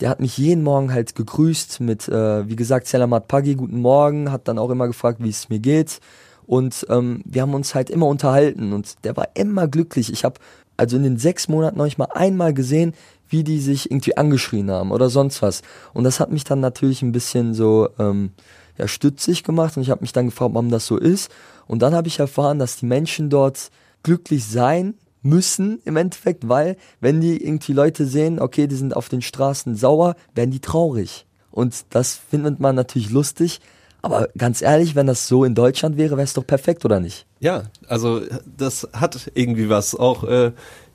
der 0.00 0.08
hat 0.08 0.20
mich 0.20 0.36
jeden 0.38 0.62
Morgen 0.62 0.92
halt 0.92 1.14
gegrüßt 1.14 1.80
mit, 1.80 2.08
äh, 2.08 2.48
wie 2.48 2.56
gesagt, 2.56 2.86
Selamat 2.86 3.28
Pagi, 3.28 3.54
guten 3.54 3.80
Morgen, 3.80 4.32
hat 4.32 4.48
dann 4.48 4.58
auch 4.58 4.70
immer 4.70 4.86
gefragt, 4.86 5.18
wie 5.22 5.28
es 5.28 5.48
mir 5.48 5.60
geht. 5.60 6.00
Und 6.46 6.86
ähm, 6.90 7.22
wir 7.24 7.42
haben 7.42 7.54
uns 7.54 7.74
halt 7.74 7.88
immer 7.88 8.06
unterhalten 8.06 8.72
und 8.72 9.04
der 9.04 9.16
war 9.16 9.28
immer 9.34 9.68
glücklich. 9.68 10.12
Ich 10.12 10.24
habe 10.24 10.40
also 10.76 10.96
in 10.96 11.02
den 11.02 11.18
sechs 11.18 11.48
Monaten 11.48 11.78
noch 11.78 11.84
nicht 11.84 11.98
mal 11.98 12.08
einmal 12.12 12.52
gesehen, 12.52 12.94
wie 13.28 13.44
die 13.44 13.60
sich 13.60 13.90
irgendwie 13.90 14.16
angeschrien 14.16 14.70
haben 14.70 14.90
oder 14.90 15.08
sonst 15.08 15.40
was. 15.42 15.62
Und 15.94 16.04
das 16.04 16.20
hat 16.20 16.30
mich 16.30 16.44
dann 16.44 16.60
natürlich 16.60 17.02
ein 17.02 17.12
bisschen 17.12 17.54
so 17.54 17.88
ähm, 17.98 18.32
ja, 18.76 18.88
stützig 18.88 19.44
gemacht 19.44 19.76
und 19.76 19.82
ich 19.82 19.90
habe 19.90 20.02
mich 20.02 20.12
dann 20.12 20.26
gefragt, 20.26 20.54
warum 20.54 20.70
das 20.70 20.86
so 20.86 20.96
ist. 20.96 21.30
Und 21.66 21.82
dann 21.82 21.94
habe 21.94 22.08
ich 22.08 22.18
erfahren, 22.18 22.58
dass 22.58 22.76
die 22.76 22.86
Menschen 22.86 23.30
dort 23.30 23.70
glücklich 24.02 24.44
sein 24.44 24.94
müssen 25.22 25.80
im 25.84 25.96
Endeffekt, 25.96 26.48
weil 26.48 26.76
wenn 27.00 27.20
die 27.20 27.42
irgendwie 27.42 27.72
Leute 27.72 28.06
sehen, 28.06 28.40
okay, 28.40 28.66
die 28.66 28.76
sind 28.76 28.94
auf 28.94 29.08
den 29.08 29.22
Straßen 29.22 29.76
sauer, 29.76 30.16
werden 30.34 30.50
die 30.50 30.60
traurig. 30.60 31.26
Und 31.50 31.84
das 31.90 32.14
findet 32.14 32.60
man 32.60 32.74
natürlich 32.74 33.10
lustig. 33.10 33.60
Aber 34.02 34.28
ganz 34.36 34.62
ehrlich, 34.62 34.96
wenn 34.96 35.06
das 35.06 35.28
so 35.28 35.44
in 35.44 35.54
Deutschland 35.54 35.96
wäre, 35.96 36.16
wäre 36.16 36.24
es 36.24 36.34
doch 36.34 36.46
perfekt, 36.46 36.84
oder 36.84 36.98
nicht? 36.98 37.24
Ja, 37.38 37.64
also 37.86 38.20
das 38.56 38.88
hat 38.92 39.30
irgendwie 39.34 39.68
was 39.68 39.94
auch 39.94 40.24
äh, 40.24 40.50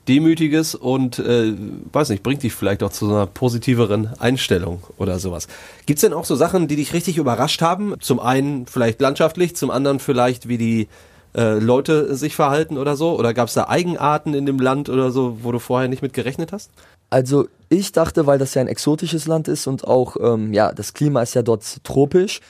Demütiges 0.08 0.74
und 0.74 1.18
äh, 1.18 1.54
weiß 1.92 2.10
nicht, 2.10 2.22
bringt 2.22 2.42
dich 2.42 2.54
vielleicht 2.54 2.82
auch 2.82 2.90
zu 2.90 3.08
einer 3.08 3.26
positiveren 3.26 4.10
Einstellung 4.18 4.82
oder 4.96 5.18
sowas. 5.18 5.48
Gibt's 5.86 6.02
denn 6.02 6.12
auch 6.12 6.26
so 6.26 6.34
Sachen, 6.34 6.68
die 6.68 6.76
dich 6.76 6.92
richtig 6.92 7.16
überrascht 7.18 7.62
haben? 7.62 7.94
Zum 8.00 8.20
einen 8.20 8.66
vielleicht 8.66 9.00
landschaftlich, 9.00 9.56
zum 9.56 9.70
anderen 9.70 10.00
vielleicht 10.00 10.48
wie 10.48 10.58
die 10.58 10.88
äh, 11.34 11.58
Leute 11.58 12.14
sich 12.16 12.34
verhalten 12.34 12.78
oder 12.78 12.96
so? 12.96 13.18
Oder 13.18 13.34
gab 13.34 13.48
es 13.48 13.54
da 13.54 13.68
Eigenarten 13.68 14.34
in 14.34 14.46
dem 14.46 14.58
Land 14.58 14.88
oder 14.88 15.10
so, 15.10 15.38
wo 15.42 15.52
du 15.52 15.58
vorher 15.58 15.88
nicht 15.88 16.02
mit 16.02 16.12
gerechnet 16.12 16.52
hast? 16.52 16.70
Also 17.10 17.48
ich 17.68 17.92
dachte, 17.92 18.26
weil 18.26 18.38
das 18.38 18.54
ja 18.54 18.60
ein 18.60 18.68
exotisches 18.68 19.26
Land 19.26 19.48
ist 19.48 19.66
und 19.66 19.86
auch, 19.86 20.16
ähm, 20.20 20.52
ja, 20.52 20.72
das 20.72 20.94
Klima 20.94 21.22
ist 21.22 21.34
ja 21.34 21.42
dort 21.42 21.84
tropisch. 21.84 22.40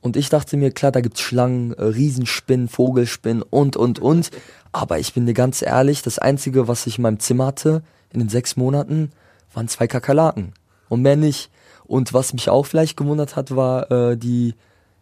Und 0.00 0.16
ich 0.16 0.28
dachte 0.28 0.56
mir, 0.56 0.70
klar, 0.70 0.92
da 0.92 1.00
gibt's 1.00 1.20
Schlangen, 1.20 1.72
äh, 1.72 1.82
Riesenspinnen, 1.82 2.68
Vogelspinnen 2.68 3.42
und, 3.42 3.76
und, 3.76 3.98
und. 3.98 4.30
Aber 4.72 4.98
ich 4.98 5.12
bin 5.12 5.26
dir 5.26 5.34
ganz 5.34 5.60
ehrlich, 5.62 6.02
das 6.02 6.18
Einzige, 6.18 6.68
was 6.68 6.86
ich 6.86 6.98
in 6.98 7.02
meinem 7.02 7.18
Zimmer 7.18 7.46
hatte, 7.46 7.82
in 8.12 8.20
den 8.20 8.28
sechs 8.28 8.56
Monaten, 8.56 9.10
waren 9.52 9.68
zwei 9.68 9.86
Kakerlaken. 9.86 10.52
Und 10.88 11.02
mehr 11.02 11.16
nicht. 11.16 11.50
Und 11.84 12.12
was 12.14 12.32
mich 12.32 12.48
auch 12.48 12.64
vielleicht 12.64 12.96
gewundert 12.96 13.34
hat, 13.34 13.56
war 13.56 13.90
äh, 13.90 14.16
die 14.16 14.54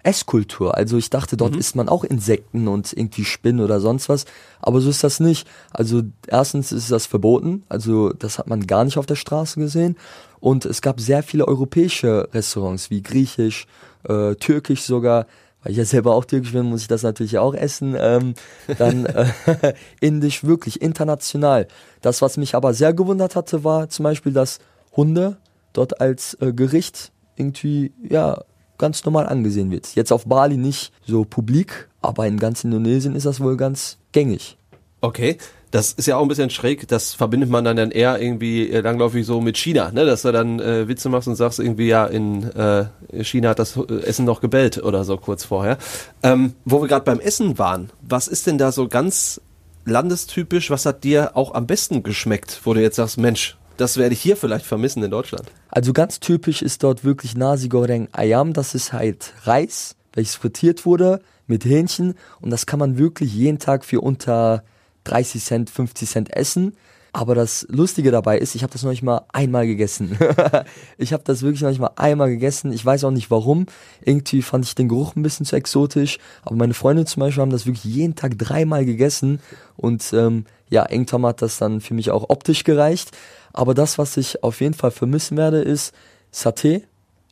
Esskultur. 0.06 0.76
Also 0.76 0.96
ich 0.96 1.10
dachte, 1.10 1.36
dort 1.36 1.54
mhm. 1.54 1.58
isst 1.58 1.74
man 1.74 1.88
auch 1.88 2.04
Insekten 2.04 2.68
und 2.68 2.92
irgendwie 2.92 3.24
Spinnen 3.24 3.60
oder 3.60 3.80
sonst 3.80 4.08
was. 4.08 4.24
Aber 4.60 4.80
so 4.80 4.88
ist 4.88 5.02
das 5.02 5.18
nicht. 5.18 5.48
Also 5.72 6.02
erstens 6.28 6.70
ist 6.70 6.92
das 6.92 7.06
verboten. 7.06 7.64
Also 7.68 8.12
das 8.12 8.38
hat 8.38 8.46
man 8.46 8.66
gar 8.68 8.84
nicht 8.84 8.98
auf 8.98 9.06
der 9.06 9.16
Straße 9.16 9.58
gesehen. 9.58 9.96
Und 10.38 10.64
es 10.64 10.80
gab 10.80 11.00
sehr 11.00 11.24
viele 11.24 11.48
europäische 11.48 12.28
Restaurants, 12.32 12.88
wie 12.88 13.02
griechisch, 13.02 13.66
äh, 14.08 14.36
türkisch 14.36 14.82
sogar. 14.82 15.26
Weil 15.62 15.72
ich 15.72 15.78
ja 15.78 15.84
selber 15.84 16.14
auch 16.14 16.24
türkisch 16.24 16.52
bin, 16.52 16.66
muss 16.66 16.82
ich 16.82 16.88
das 16.88 17.02
natürlich 17.02 17.38
auch 17.38 17.54
essen. 17.54 17.96
Ähm, 17.98 18.34
dann 18.78 19.06
äh, 19.06 19.26
indisch, 20.00 20.44
wirklich 20.44 20.80
international. 20.80 21.66
Das, 22.00 22.22
was 22.22 22.36
mich 22.36 22.54
aber 22.54 22.74
sehr 22.74 22.94
gewundert 22.94 23.34
hatte, 23.34 23.64
war 23.64 23.88
zum 23.88 24.04
Beispiel, 24.04 24.32
dass 24.32 24.60
Hunde 24.96 25.38
dort 25.72 26.00
als 26.00 26.34
äh, 26.40 26.52
Gericht 26.52 27.10
irgendwie, 27.34 27.92
ja, 28.08 28.44
ganz 28.78 29.04
normal 29.04 29.26
angesehen 29.26 29.70
wird. 29.70 29.94
Jetzt 29.94 30.12
auf 30.12 30.26
Bali 30.26 30.56
nicht 30.56 30.92
so 31.06 31.24
publik, 31.24 31.88
aber 32.02 32.26
in 32.26 32.38
ganz 32.38 32.64
Indonesien 32.64 33.14
ist 33.14 33.26
das 33.26 33.40
wohl 33.40 33.56
ganz 33.56 33.98
gängig. 34.12 34.56
Okay, 35.00 35.38
das 35.70 35.92
ist 35.92 36.06
ja 36.06 36.16
auch 36.16 36.22
ein 36.22 36.28
bisschen 36.28 36.50
schräg, 36.50 36.88
das 36.88 37.12
verbindet 37.12 37.50
man 37.50 37.64
dann, 37.64 37.90
eher 37.90 38.20
irgendwie 38.20 38.70
äh, 38.70 38.80
langläufig 38.80 39.26
so 39.26 39.40
mit 39.40 39.58
China, 39.58 39.90
ne? 39.90 40.06
dass 40.06 40.22
du 40.22 40.32
dann 40.32 40.60
äh, 40.60 40.88
Witze 40.88 41.08
machst 41.08 41.28
und 41.28 41.36
sagst 41.36 41.58
irgendwie, 41.58 41.88
ja, 41.88 42.06
in 42.06 42.44
äh, 42.52 42.86
China 43.22 43.50
hat 43.50 43.58
das 43.58 43.76
äh, 43.76 44.02
Essen 44.02 44.24
noch 44.24 44.40
gebellt 44.40 44.82
oder 44.82 45.04
so 45.04 45.16
kurz 45.16 45.44
vorher. 45.44 45.76
Ähm, 46.22 46.54
wo 46.64 46.80
wir 46.80 46.88
gerade 46.88 47.04
beim 47.04 47.20
Essen 47.20 47.58
waren, 47.58 47.90
was 48.00 48.28
ist 48.28 48.46
denn 48.46 48.58
da 48.58 48.72
so 48.72 48.88
ganz 48.88 49.40
landestypisch, 49.84 50.70
was 50.70 50.86
hat 50.86 51.04
dir 51.04 51.36
auch 51.36 51.54
am 51.54 51.66
besten 51.66 52.02
geschmeckt, 52.02 52.60
wo 52.64 52.72
du 52.72 52.80
jetzt 52.80 52.96
sagst, 52.96 53.18
Mensch, 53.18 53.56
das 53.76 53.96
werde 53.96 54.14
ich 54.14 54.20
hier 54.20 54.36
vielleicht 54.36 54.66
vermissen 54.66 55.02
in 55.02 55.10
Deutschland. 55.10 55.50
Also 55.68 55.92
ganz 55.92 56.20
typisch 56.20 56.62
ist 56.62 56.82
dort 56.82 57.04
wirklich 57.04 57.36
Nasi 57.36 57.68
Goreng 57.68 58.08
Ayam. 58.12 58.52
Das 58.52 58.74
ist 58.74 58.92
halt 58.92 59.32
Reis, 59.44 59.96
welches 60.12 60.34
frittiert 60.34 60.86
wurde 60.86 61.20
mit 61.46 61.64
Hähnchen. 61.64 62.14
Und 62.40 62.50
das 62.50 62.66
kann 62.66 62.78
man 62.78 62.98
wirklich 62.98 63.32
jeden 63.34 63.58
Tag 63.58 63.84
für 63.84 64.00
unter 64.00 64.64
30 65.04 65.44
Cent, 65.44 65.70
50 65.70 66.08
Cent 66.08 66.36
essen. 66.36 66.76
Aber 67.12 67.34
das 67.34 67.66
Lustige 67.70 68.10
dabei 68.10 68.38
ist, 68.38 68.54
ich 68.54 68.62
habe 68.62 68.74
das 68.74 68.82
noch 68.82 68.90
nicht 68.90 69.02
mal 69.02 69.22
einmal 69.32 69.66
gegessen. 69.66 70.18
ich 70.98 71.14
habe 71.14 71.22
das 71.24 71.40
wirklich 71.40 71.62
noch 71.62 71.70
nicht 71.70 71.80
mal 71.80 71.92
einmal 71.96 72.28
gegessen. 72.28 72.72
Ich 72.72 72.84
weiß 72.84 73.04
auch 73.04 73.10
nicht 73.10 73.30
warum. 73.30 73.64
Irgendwie 74.02 74.42
fand 74.42 74.66
ich 74.66 74.74
den 74.74 74.90
Geruch 74.90 75.16
ein 75.16 75.22
bisschen 75.22 75.46
zu 75.46 75.56
exotisch. 75.56 76.18
Aber 76.42 76.56
meine 76.56 76.74
Freunde 76.74 77.06
zum 77.06 77.20
Beispiel 77.20 77.40
haben 77.40 77.50
das 77.50 77.64
wirklich 77.64 77.84
jeden 77.84 78.16
Tag 78.16 78.36
dreimal 78.38 78.84
gegessen. 78.84 79.40
Und 79.76 80.12
ähm, 80.12 80.44
ja, 80.68 80.90
irgendwann 80.90 81.26
hat 81.26 81.42
das 81.42 81.58
dann 81.58 81.80
für 81.80 81.94
mich 81.94 82.10
auch 82.10 82.28
optisch 82.28 82.64
gereicht. 82.64 83.16
Aber 83.52 83.74
das, 83.74 83.98
was 83.98 84.16
ich 84.16 84.42
auf 84.42 84.60
jeden 84.60 84.74
Fall 84.74 84.90
vermissen 84.90 85.36
werde, 85.36 85.62
ist 85.62 85.94
Saté, 86.32 86.82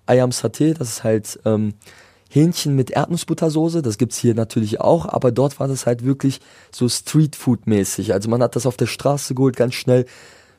Ayam 0.07 0.31
Saté. 0.31 0.75
Das 0.75 0.89
ist 0.89 1.05
halt 1.05 1.39
ähm, 1.45 1.75
Hähnchen 2.31 2.75
mit 2.75 2.91
Erdnussbuttersoße. 2.91 3.83
Das 3.83 3.99
gibt's 3.99 4.19
hier 4.19 4.35
natürlich 4.35 4.81
auch, 4.81 5.07
aber 5.07 5.33
dort 5.33 5.61
war 5.61 5.69
das 5.69 5.87
halt 5.87 6.05
wirklich 6.05 6.41
so 6.73 6.87
Streetfood-mäßig. 6.87 8.13
Also 8.13 8.29
man 8.29 8.43
hat 8.43 8.57
das 8.57 8.67
auf 8.67 8.77
der 8.77 8.87
Straße 8.87 9.35
geholt, 9.35 9.57
ganz 9.57 9.75
schnell 9.75 10.07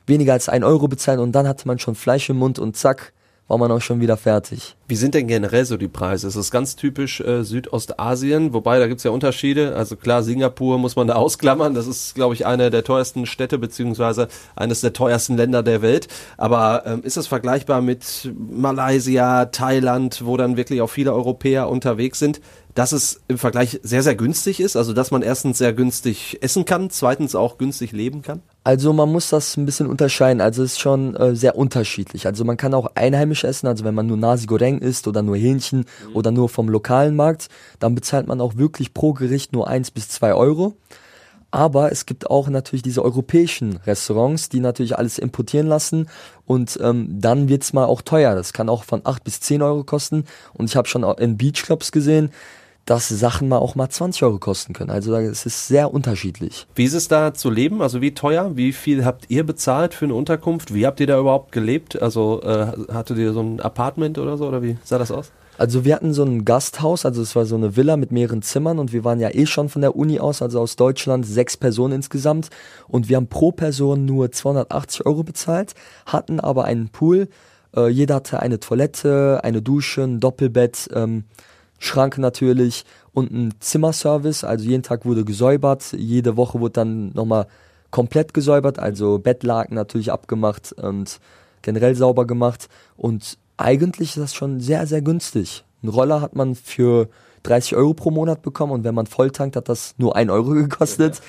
weniger 0.06 0.32
als 0.32 0.48
ein 0.48 0.64
Euro 0.64 0.88
bezahlt 0.88 1.18
und 1.18 1.32
dann 1.32 1.48
hatte 1.48 1.66
man 1.66 1.78
schon 1.78 1.94
Fleisch 1.94 2.30
im 2.30 2.38
Mund 2.38 2.58
und 2.58 2.76
zack, 2.76 3.12
war 3.48 3.58
man 3.58 3.70
auch 3.70 3.80
schon 3.80 4.00
wieder 4.00 4.16
fertig. 4.16 4.76
Wie 4.88 4.96
sind 4.96 5.14
denn 5.14 5.28
generell 5.28 5.64
so 5.64 5.76
die 5.76 5.88
Preise? 5.88 6.26
Es 6.26 6.36
ist 6.36 6.50
ganz 6.50 6.74
typisch 6.74 7.20
äh, 7.20 7.44
Südostasien, 7.44 8.52
wobei 8.52 8.78
da 8.78 8.88
gibt's 8.88 9.04
ja 9.04 9.12
Unterschiede. 9.12 9.76
Also 9.76 9.96
klar, 9.96 10.22
Singapur 10.22 10.78
muss 10.78 10.96
man 10.96 11.06
da 11.06 11.14
ausklammern. 11.16 11.74
Das 11.74 11.86
ist, 11.86 12.14
glaube 12.14 12.34
ich, 12.34 12.44
eine 12.44 12.70
der 12.70 12.82
teuersten 12.82 13.26
Städte 13.26 13.58
beziehungsweise 13.58 14.28
eines 14.56 14.80
der 14.80 14.92
teuersten 14.92 15.36
Länder 15.36 15.62
der 15.62 15.80
Welt. 15.80 16.08
Aber 16.36 16.82
ähm, 16.86 17.02
ist 17.02 17.16
es 17.16 17.28
vergleichbar 17.28 17.82
mit 17.82 18.30
Malaysia, 18.34 19.46
Thailand, 19.46 20.24
wo 20.24 20.36
dann 20.36 20.56
wirklich 20.56 20.80
auch 20.80 20.90
viele 20.90 21.12
Europäer 21.12 21.68
unterwegs 21.68 22.18
sind? 22.18 22.40
Dass 22.76 22.92
es 22.92 23.22
im 23.26 23.38
Vergleich 23.38 23.80
sehr, 23.82 24.02
sehr 24.02 24.14
günstig 24.14 24.60
ist, 24.60 24.76
also 24.76 24.92
dass 24.92 25.10
man 25.10 25.22
erstens 25.22 25.56
sehr 25.56 25.72
günstig 25.72 26.38
essen 26.42 26.66
kann, 26.66 26.90
zweitens 26.90 27.34
auch 27.34 27.56
günstig 27.56 27.92
leben 27.92 28.20
kann? 28.20 28.42
Also 28.64 28.92
man 28.92 29.10
muss 29.10 29.30
das 29.30 29.56
ein 29.56 29.64
bisschen 29.64 29.86
unterscheiden, 29.86 30.42
also 30.42 30.62
es 30.62 30.72
ist 30.72 30.80
schon 30.80 31.16
äh, 31.16 31.34
sehr 31.34 31.56
unterschiedlich. 31.56 32.26
Also 32.26 32.44
man 32.44 32.58
kann 32.58 32.74
auch 32.74 32.90
einheimisch 32.94 33.44
essen, 33.44 33.66
also 33.66 33.84
wenn 33.84 33.94
man 33.94 34.06
nur 34.06 34.18
Nasi 34.18 34.44
Goreng 34.44 34.78
isst 34.78 35.08
oder 35.08 35.22
nur 35.22 35.36
Hähnchen 35.36 35.80
mhm. 35.80 36.16
oder 36.16 36.30
nur 36.30 36.50
vom 36.50 36.68
lokalen 36.68 37.16
Markt, 37.16 37.48
dann 37.78 37.94
bezahlt 37.94 38.26
man 38.26 38.42
auch 38.42 38.56
wirklich 38.56 38.92
pro 38.92 39.14
Gericht 39.14 39.54
nur 39.54 39.68
eins 39.68 39.90
bis 39.90 40.10
zwei 40.10 40.34
Euro. 40.34 40.76
Aber 41.50 41.90
es 41.90 42.04
gibt 42.04 42.28
auch 42.28 42.48
natürlich 42.48 42.82
diese 42.82 43.02
europäischen 43.02 43.78
Restaurants, 43.86 44.50
die 44.50 44.60
natürlich 44.60 44.98
alles 44.98 45.18
importieren 45.18 45.66
lassen 45.66 46.10
und 46.44 46.78
ähm, 46.82 47.08
dann 47.08 47.48
wird's 47.48 47.72
mal 47.72 47.86
auch 47.86 48.02
teuer. 48.02 48.34
Das 48.34 48.52
kann 48.52 48.68
auch 48.68 48.84
von 48.84 49.00
acht 49.04 49.24
bis 49.24 49.40
zehn 49.40 49.62
Euro 49.62 49.82
kosten. 49.82 50.24
Und 50.52 50.68
ich 50.68 50.76
habe 50.76 50.88
schon 50.88 51.04
in 51.18 51.38
Beachclubs 51.38 51.90
gesehen, 51.92 52.30
dass 52.86 53.08
Sachen 53.08 53.48
mal 53.48 53.58
auch 53.58 53.74
mal 53.74 53.90
20 53.90 54.22
Euro 54.22 54.38
kosten 54.38 54.72
können. 54.72 54.90
Also 54.90 55.14
es 55.16 55.44
ist 55.44 55.66
sehr 55.66 55.92
unterschiedlich. 55.92 56.66
Wie 56.76 56.84
ist 56.84 56.94
es 56.94 57.08
da 57.08 57.34
zu 57.34 57.50
leben? 57.50 57.82
Also 57.82 58.00
wie 58.00 58.14
teuer? 58.14 58.56
Wie 58.56 58.72
viel 58.72 59.04
habt 59.04 59.28
ihr 59.28 59.44
bezahlt 59.44 59.92
für 59.92 60.04
eine 60.04 60.14
Unterkunft? 60.14 60.72
Wie 60.72 60.86
habt 60.86 61.00
ihr 61.00 61.08
da 61.08 61.18
überhaupt 61.18 61.50
gelebt? 61.50 62.00
Also 62.00 62.40
äh, 62.42 62.68
hattet 62.92 63.18
ihr 63.18 63.32
so 63.32 63.40
ein 63.40 63.60
Apartment 63.60 64.18
oder 64.18 64.38
so 64.38 64.46
oder 64.46 64.62
wie 64.62 64.78
sah 64.84 64.98
das 64.98 65.10
aus? 65.10 65.32
Also 65.58 65.84
wir 65.84 65.94
hatten 65.94 66.12
so 66.12 66.22
ein 66.22 66.44
Gasthaus, 66.44 67.06
also 67.06 67.22
es 67.22 67.34
war 67.34 67.46
so 67.46 67.56
eine 67.56 67.76
Villa 67.76 67.96
mit 67.96 68.12
mehreren 68.12 68.42
Zimmern 68.42 68.78
und 68.78 68.92
wir 68.92 69.04
waren 69.04 69.20
ja 69.20 69.30
eh 69.30 69.46
schon 69.46 69.70
von 69.70 69.80
der 69.80 69.96
Uni 69.96 70.20
aus, 70.20 70.42
also 70.42 70.60
aus 70.60 70.76
Deutschland, 70.76 71.26
sechs 71.26 71.56
Personen 71.56 71.94
insgesamt 71.94 72.50
und 72.88 73.08
wir 73.08 73.16
haben 73.16 73.28
pro 73.28 73.52
Person 73.52 74.04
nur 74.04 74.30
280 74.30 75.06
Euro 75.06 75.22
bezahlt, 75.22 75.74
hatten 76.04 76.40
aber 76.40 76.64
einen 76.64 76.90
Pool, 76.90 77.28
äh, 77.74 77.88
jeder 77.88 78.16
hatte 78.16 78.40
eine 78.40 78.60
Toilette, 78.60 79.40
eine 79.44 79.62
Dusche, 79.62 80.02
ein 80.02 80.20
Doppelbett, 80.20 80.90
ähm, 80.94 81.24
Schrank 81.78 82.18
natürlich 82.18 82.84
und 83.12 83.30
ein 83.30 83.54
Zimmerservice. 83.60 84.44
Also 84.44 84.64
jeden 84.64 84.82
Tag 84.82 85.04
wurde 85.04 85.24
gesäubert, 85.24 85.92
jede 85.92 86.36
Woche 86.36 86.60
wurde 86.60 86.72
dann 86.72 87.12
nochmal 87.12 87.46
komplett 87.90 88.34
gesäubert, 88.34 88.78
also 88.78 89.18
Bettlaken 89.18 89.74
natürlich 89.74 90.12
abgemacht 90.12 90.72
und 90.72 91.18
generell 91.62 91.94
sauber 91.94 92.26
gemacht. 92.26 92.68
Und 92.96 93.38
eigentlich 93.56 94.10
ist 94.10 94.22
das 94.22 94.34
schon 94.34 94.60
sehr, 94.60 94.86
sehr 94.86 95.02
günstig. 95.02 95.64
Ein 95.82 95.88
Roller 95.88 96.20
hat 96.20 96.34
man 96.34 96.54
für 96.54 97.08
30 97.44 97.76
Euro 97.76 97.94
pro 97.94 98.10
Monat 98.10 98.42
bekommen 98.42 98.72
und 98.72 98.84
wenn 98.84 98.94
man 98.94 99.06
voll 99.06 99.30
tankt, 99.30 99.56
hat 99.56 99.68
das 99.68 99.94
nur 99.98 100.16
1 100.16 100.30
Euro 100.30 100.50
gekostet. 100.52 101.20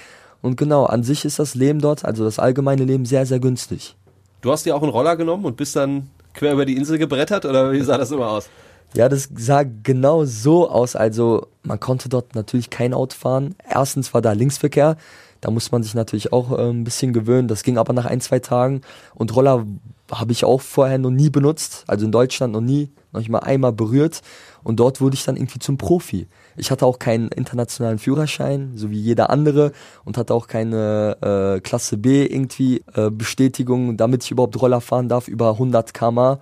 Und 0.42 0.56
genau, 0.58 0.86
an 0.86 1.04
sich 1.04 1.26
ist 1.26 1.40
das 1.40 1.56
Leben 1.56 1.80
dort, 1.80 2.06
also 2.06 2.24
das 2.24 2.40
allgemeine 2.40 2.84
Leben, 2.84 3.06
sehr, 3.06 3.26
sehr 3.26 3.40
günstig. 3.40 3.96
Du 4.42 4.52
hast 4.52 4.66
dir 4.66 4.76
auch 4.76 4.84
einen 4.84 4.92
Roller 4.92 5.16
genommen 5.16 5.46
und 5.46 5.58
bist 5.58 5.76
dann 5.76 6.10
quer 6.34 6.54
über 6.54 6.66
die 6.66 6.76
Insel 6.78 6.98
gebrettert 6.98 7.46
oder 7.46 7.72
wie 7.72 7.82
sah 7.82 7.98
das 7.98 8.12
immer 8.12 8.30
aus? 8.30 8.50
Ja, 8.94 9.10
das 9.10 9.30
sah 9.36 9.64
genau 9.64 10.26
so 10.26 10.70
aus. 10.70 10.96
Also 10.96 11.48
man 11.64 11.80
konnte 11.80 12.10
dort 12.10 12.36
natürlich 12.36 12.70
kein 12.70 12.94
Auto 12.94 13.16
fahren. 13.16 13.56
Erstens 13.70 14.14
war 14.14 14.22
da 14.22 14.32
Linksverkehr. 14.32 14.98
Da 15.42 15.52
muss 15.52 15.72
man 15.72 15.84
sich 15.84 15.94
natürlich 15.94 16.34
auch 16.34 16.52
äh, 16.58 16.70
ein 16.70 16.84
bisschen 16.84 17.14
gewöhnen. 17.14 17.48
Das 17.48 17.64
ging 17.64 17.78
aber 17.78 17.94
nach 17.94 18.06
ein, 18.06 18.22
zwei 18.22 18.40
Tagen. 18.40 18.82
Und 19.14 19.36
Roller 19.36 19.66
habe 20.12 20.32
ich 20.32 20.46
auch 20.46 20.62
vorher 20.62 20.98
noch 20.98 21.12
nie 21.12 21.30
benutzt. 21.30 21.84
Also 21.88 22.06
in 22.06 22.12
Deutschland 22.12 22.54
noch 22.54 22.62
nie, 22.62 22.90
noch 23.12 23.20
nicht 23.20 23.30
mal 23.30 23.40
einmal 23.40 23.74
berührt. 23.74 24.22
Und 24.64 24.80
dort 24.80 25.00
wurde 25.00 25.16
ich 25.16 25.24
dann 25.24 25.38
irgendwie 25.38 25.60
zum 25.60 25.78
Profi. 25.78 26.28
Ich 26.56 26.72
hatte 26.72 26.86
auch 26.86 27.00
keinen 27.00 27.30
internationalen 27.30 28.00
Führerschein, 28.00 28.72
so 28.76 28.90
wie 28.90 29.00
jeder 29.00 29.30
andere, 29.30 29.72
und 30.04 30.18
hatte 30.18 30.34
auch 30.34 30.48
keine 30.48 31.18
äh, 31.22 31.62
Klasse 31.62 31.98
B 31.98 32.26
irgendwie 32.26 32.84
äh, 32.94 33.10
Bestätigung, 33.10 33.96
damit 33.96 34.24
ich 34.24 34.32
überhaupt 34.32 34.60
Roller 34.60 34.82
fahren 34.82 35.08
darf 35.08 35.28
über 35.28 35.52
100 35.52 35.94
km 35.94 36.38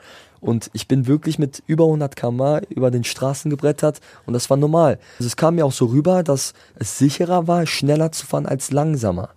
und 0.45 0.69
ich 0.73 0.87
bin 0.87 1.07
wirklich 1.07 1.39
mit 1.39 1.63
über 1.65 1.85
100 1.85 2.15
km 2.15 2.59
über 2.69 2.91
den 2.91 3.03
Straßen 3.03 3.49
gebrettert 3.49 3.99
und 4.27 4.33
das 4.33 4.47
war 4.51 4.57
normal. 4.57 4.99
Also 5.17 5.25
es 5.25 5.37
kam 5.37 5.55
mir 5.55 5.65
auch 5.65 5.71
so 5.71 5.87
rüber, 5.87 6.21
dass 6.21 6.53
es 6.75 6.99
sicherer 6.99 7.47
war, 7.47 7.65
schneller 7.65 8.11
zu 8.11 8.27
fahren 8.27 8.45
als 8.45 8.71
langsamer. 8.71 9.29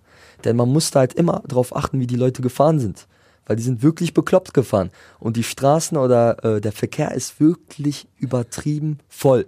Denn 0.45 0.55
man 0.55 0.69
musste 0.69 0.99
halt 0.99 1.15
immer 1.15 1.41
darauf 1.47 1.75
achten, 1.75 1.99
wie 1.99 2.05
die 2.05 2.15
Leute 2.15 2.43
gefahren 2.43 2.79
sind. 2.79 3.07
Weil 3.47 3.55
die 3.55 3.63
sind 3.63 3.81
wirklich 3.81 4.13
bekloppt 4.13 4.53
gefahren. 4.53 4.91
Und 5.19 5.35
die 5.35 5.43
Straßen 5.43 5.97
oder 5.97 6.43
äh, 6.45 6.61
der 6.61 6.71
Verkehr 6.71 7.11
ist 7.15 7.39
wirklich 7.39 8.07
übertrieben 8.19 8.99
voll 9.07 9.47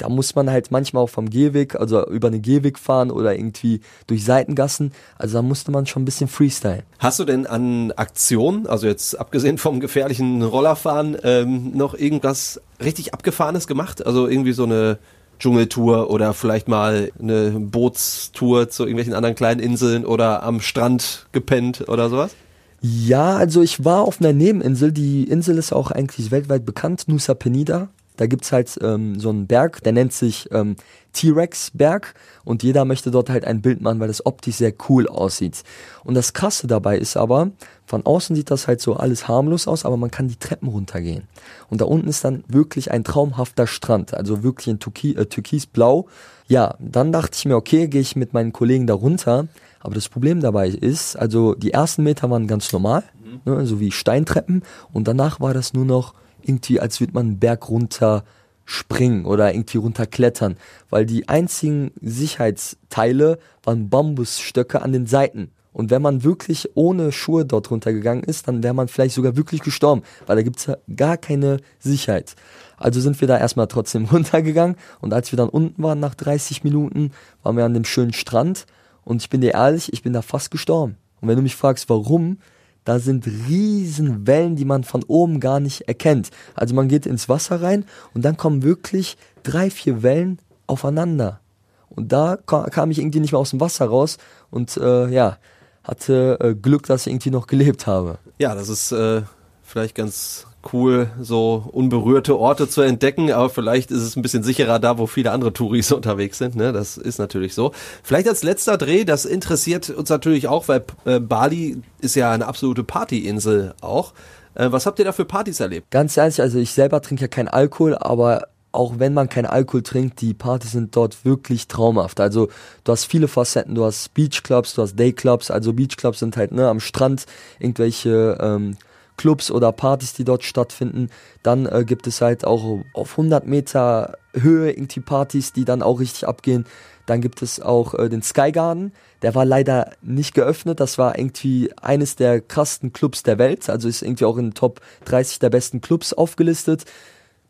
da 0.00 0.08
muss 0.08 0.34
man 0.34 0.50
halt 0.50 0.70
manchmal 0.70 1.02
auch 1.02 1.10
vom 1.10 1.28
Gehweg, 1.28 1.76
also 1.76 2.06
über 2.06 2.30
den 2.30 2.40
Gehweg 2.40 2.78
fahren 2.78 3.10
oder 3.10 3.34
irgendwie 3.36 3.80
durch 4.06 4.24
Seitengassen. 4.24 4.92
Also 5.18 5.38
da 5.38 5.42
musste 5.42 5.70
man 5.70 5.86
schon 5.86 6.02
ein 6.02 6.04
bisschen 6.06 6.28
Freestyle. 6.28 6.82
Hast 6.98 7.18
du 7.18 7.24
denn 7.24 7.46
an 7.46 7.92
Aktionen, 7.92 8.66
also 8.66 8.86
jetzt 8.86 9.18
abgesehen 9.20 9.58
vom 9.58 9.78
gefährlichen 9.80 10.42
Rollerfahren, 10.42 11.18
ähm, 11.22 11.76
noch 11.76 11.94
irgendwas 11.94 12.60
richtig 12.82 13.12
Abgefahrenes 13.12 13.66
gemacht? 13.66 14.06
Also 14.06 14.26
irgendwie 14.26 14.52
so 14.52 14.64
eine 14.64 14.98
Dschungeltour 15.38 16.10
oder 16.10 16.32
vielleicht 16.32 16.68
mal 16.68 17.12
eine 17.18 17.50
Bootstour 17.50 18.70
zu 18.70 18.84
irgendwelchen 18.84 19.14
anderen 19.14 19.34
kleinen 19.34 19.60
Inseln 19.60 20.06
oder 20.06 20.42
am 20.42 20.60
Strand 20.60 21.26
gepennt 21.32 21.88
oder 21.88 22.08
sowas? 22.08 22.34
Ja, 22.80 23.36
also 23.36 23.60
ich 23.60 23.84
war 23.84 24.02
auf 24.02 24.20
einer 24.20 24.32
Nebeninsel. 24.32 24.92
Die 24.92 25.24
Insel 25.24 25.58
ist 25.58 25.72
auch 25.72 25.90
eigentlich 25.90 26.30
weltweit 26.30 26.64
bekannt, 26.64 27.04
Nusa 27.08 27.34
Penida. 27.34 27.88
Da 28.20 28.26
gibt's 28.26 28.52
halt 28.52 28.78
ähm, 28.82 29.18
so 29.18 29.30
einen 29.30 29.46
Berg, 29.46 29.82
der 29.82 29.92
nennt 29.92 30.12
sich 30.12 30.46
ähm, 30.52 30.76
T-Rex-Berg 31.14 32.12
und 32.44 32.62
jeder 32.62 32.84
möchte 32.84 33.10
dort 33.10 33.30
halt 33.30 33.46
ein 33.46 33.62
Bild 33.62 33.80
machen, 33.80 33.98
weil 33.98 34.08
das 34.08 34.26
optisch 34.26 34.56
sehr 34.56 34.74
cool 34.90 35.08
aussieht. 35.08 35.62
Und 36.04 36.16
das 36.16 36.34
Krasse 36.34 36.66
dabei 36.66 36.98
ist 36.98 37.16
aber, 37.16 37.50
von 37.86 38.04
außen 38.04 38.36
sieht 38.36 38.50
das 38.50 38.68
halt 38.68 38.82
so 38.82 38.94
alles 38.94 39.26
harmlos 39.26 39.66
aus, 39.66 39.86
aber 39.86 39.96
man 39.96 40.10
kann 40.10 40.28
die 40.28 40.36
Treppen 40.36 40.68
runtergehen. 40.68 41.28
Und 41.70 41.80
da 41.80 41.86
unten 41.86 42.08
ist 42.08 42.22
dann 42.22 42.44
wirklich 42.46 42.90
ein 42.90 43.04
traumhafter 43.04 43.66
Strand, 43.66 44.12
also 44.12 44.42
wirklich 44.42 44.66
ein 44.66 44.80
Türki 44.80 45.14
äh, 45.14 45.24
türkisblau. 45.24 46.06
Ja, 46.46 46.74
dann 46.78 47.12
dachte 47.12 47.38
ich 47.38 47.46
mir, 47.46 47.56
okay, 47.56 47.88
gehe 47.88 48.02
ich 48.02 48.16
mit 48.16 48.34
meinen 48.34 48.52
Kollegen 48.52 48.86
da 48.86 48.92
runter. 48.92 49.48
Aber 49.80 49.94
das 49.94 50.10
Problem 50.10 50.42
dabei 50.42 50.68
ist, 50.68 51.16
also 51.16 51.54
die 51.54 51.72
ersten 51.72 52.02
Meter 52.02 52.28
waren 52.28 52.46
ganz 52.46 52.70
normal, 52.70 53.02
mhm. 53.24 53.50
ne, 53.50 53.64
so 53.64 53.80
wie 53.80 53.92
Steintreppen. 53.92 54.62
Und 54.92 55.08
danach 55.08 55.40
war 55.40 55.54
das 55.54 55.72
nur 55.72 55.86
noch 55.86 56.12
irgendwie, 56.42 56.80
als 56.80 57.00
würde 57.00 57.14
man 57.14 57.26
einen 57.26 57.38
Berg 57.38 57.68
runter 57.68 58.24
springen 58.64 59.24
oder 59.24 59.52
irgendwie 59.52 59.78
runterklettern, 59.78 60.56
weil 60.90 61.04
die 61.04 61.28
einzigen 61.28 61.90
Sicherheitsteile 62.00 63.38
waren 63.64 63.88
Bambusstöcke 63.88 64.82
an 64.82 64.92
den 64.92 65.06
Seiten. 65.06 65.50
Und 65.72 65.90
wenn 65.90 66.02
man 66.02 66.24
wirklich 66.24 66.68
ohne 66.74 67.12
Schuhe 67.12 67.44
dort 67.44 67.70
runtergegangen 67.70 68.24
ist, 68.24 68.48
dann 68.48 68.62
wäre 68.62 68.74
man 68.74 68.88
vielleicht 68.88 69.14
sogar 69.14 69.36
wirklich 69.36 69.60
gestorben, 69.60 70.02
weil 70.26 70.36
da 70.36 70.42
gibt's 70.42 70.66
ja 70.66 70.76
gar 70.94 71.16
keine 71.16 71.58
Sicherheit. 71.78 72.34
Also 72.76 73.00
sind 73.00 73.20
wir 73.20 73.28
da 73.28 73.38
erstmal 73.38 73.68
trotzdem 73.68 74.04
runtergegangen 74.12 74.76
und 75.00 75.12
als 75.12 75.32
wir 75.32 75.36
dann 75.36 75.48
unten 75.48 75.82
waren 75.82 76.00
nach 76.00 76.14
30 76.14 76.64
Minuten, 76.64 77.12
waren 77.42 77.56
wir 77.56 77.64
an 77.64 77.74
dem 77.74 77.84
schönen 77.84 78.12
Strand 78.12 78.66
und 79.04 79.22
ich 79.22 79.30
bin 79.30 79.40
dir 79.40 79.54
ehrlich, 79.54 79.92
ich 79.92 80.02
bin 80.02 80.12
da 80.12 80.22
fast 80.22 80.50
gestorben. 80.50 80.96
Und 81.20 81.28
wenn 81.28 81.36
du 81.36 81.42
mich 81.42 81.56
fragst, 81.56 81.88
warum, 81.88 82.38
da 82.84 82.98
sind 82.98 83.26
riesen 83.26 84.26
Wellen, 84.26 84.56
die 84.56 84.64
man 84.64 84.84
von 84.84 85.02
oben 85.04 85.40
gar 85.40 85.60
nicht 85.60 85.82
erkennt. 85.82 86.30
Also 86.54 86.74
man 86.74 86.88
geht 86.88 87.06
ins 87.06 87.28
Wasser 87.28 87.62
rein 87.62 87.84
und 88.14 88.24
dann 88.24 88.36
kommen 88.36 88.62
wirklich 88.62 89.16
drei, 89.42 89.70
vier 89.70 90.02
Wellen 90.02 90.38
aufeinander. 90.66 91.40
Und 91.88 92.12
da 92.12 92.36
kam 92.36 92.90
ich 92.90 92.98
irgendwie 92.98 93.20
nicht 93.20 93.32
mehr 93.32 93.40
aus 93.40 93.50
dem 93.50 93.60
Wasser 93.60 93.86
raus 93.86 94.18
und 94.50 94.76
äh, 94.76 95.08
ja, 95.08 95.38
hatte 95.82 96.38
äh, 96.40 96.54
Glück, 96.54 96.86
dass 96.86 97.06
ich 97.06 97.12
irgendwie 97.12 97.30
noch 97.30 97.46
gelebt 97.46 97.86
habe. 97.86 98.18
Ja, 98.38 98.54
das 98.54 98.68
ist 98.68 98.92
äh, 98.92 99.22
vielleicht 99.62 99.94
ganz 99.94 100.46
cool, 100.72 101.10
so 101.20 101.68
unberührte 101.72 102.38
Orte 102.38 102.68
zu 102.68 102.82
entdecken, 102.82 103.32
aber 103.32 103.50
vielleicht 103.50 103.90
ist 103.90 104.02
es 104.02 104.16
ein 104.16 104.22
bisschen 104.22 104.42
sicherer 104.42 104.78
da, 104.78 104.98
wo 104.98 105.06
viele 105.06 105.32
andere 105.32 105.52
Touris 105.52 105.92
unterwegs 105.92 106.38
sind. 106.38 106.56
Ne? 106.56 106.72
Das 106.72 106.96
ist 106.96 107.18
natürlich 107.18 107.54
so. 107.54 107.72
Vielleicht 108.02 108.28
als 108.28 108.42
letzter 108.42 108.76
Dreh, 108.76 109.04
das 109.04 109.24
interessiert 109.24 109.90
uns 109.90 110.10
natürlich 110.10 110.48
auch, 110.48 110.68
weil 110.68 110.84
äh, 111.04 111.20
Bali 111.20 111.82
ist 112.00 112.16
ja 112.16 112.30
eine 112.30 112.46
absolute 112.46 112.84
Partyinsel 112.84 113.74
auch. 113.80 114.12
Äh, 114.54 114.70
was 114.72 114.86
habt 114.86 114.98
ihr 114.98 115.04
da 115.04 115.12
für 115.12 115.24
Partys 115.24 115.60
erlebt? 115.60 115.90
Ganz 115.90 116.16
ehrlich, 116.16 116.40
also 116.40 116.58
ich 116.58 116.72
selber 116.72 117.00
trinke 117.00 117.22
ja 117.22 117.28
keinen 117.28 117.48
Alkohol, 117.48 117.96
aber 117.96 118.48
auch 118.72 118.98
wenn 118.98 119.14
man 119.14 119.28
keinen 119.28 119.46
Alkohol 119.46 119.82
trinkt, 119.82 120.20
die 120.20 120.34
Partys 120.34 120.72
sind 120.72 120.94
dort 120.94 121.24
wirklich 121.24 121.66
traumhaft. 121.66 122.20
Also 122.20 122.48
du 122.84 122.92
hast 122.92 123.04
viele 123.04 123.26
Facetten, 123.26 123.74
du 123.74 123.84
hast 123.84 124.14
Beachclubs, 124.14 124.74
du 124.74 124.82
hast 124.82 124.96
Dayclubs. 124.96 125.50
Also 125.50 125.72
Beachclubs 125.72 126.20
sind 126.20 126.36
halt 126.36 126.52
ne, 126.52 126.68
am 126.68 126.78
Strand 126.80 127.26
irgendwelche 127.58 128.38
ähm, 128.40 128.76
Clubs 129.20 129.50
oder 129.50 129.70
Partys, 129.70 130.14
die 130.14 130.24
dort 130.24 130.44
stattfinden. 130.44 131.10
Dann 131.42 131.66
äh, 131.66 131.84
gibt 131.84 132.06
es 132.06 132.22
halt 132.22 132.46
auch 132.46 132.80
auf 132.94 133.10
100 133.10 133.46
Meter 133.46 134.16
Höhe 134.32 134.70
irgendwie 134.72 135.00
Partys, 135.00 135.52
die 135.52 135.66
dann 135.66 135.82
auch 135.82 136.00
richtig 136.00 136.26
abgehen. 136.26 136.64
Dann 137.04 137.20
gibt 137.20 137.42
es 137.42 137.60
auch 137.60 137.92
äh, 137.92 138.08
den 138.08 138.22
Sky 138.22 138.50
Garden. 138.50 138.94
Der 139.20 139.34
war 139.34 139.44
leider 139.44 139.90
nicht 140.00 140.32
geöffnet. 140.32 140.80
Das 140.80 140.96
war 140.96 141.18
irgendwie 141.18 141.70
eines 141.82 142.16
der 142.16 142.40
krassesten 142.40 142.94
Clubs 142.94 143.22
der 143.22 143.36
Welt. 143.36 143.68
Also 143.68 143.88
ist 143.88 144.00
irgendwie 144.00 144.24
auch 144.24 144.38
in 144.38 144.46
den 144.46 144.54
Top 144.54 144.80
30 145.04 145.38
der 145.38 145.50
besten 145.50 145.82
Clubs 145.82 146.14
aufgelistet. 146.14 146.86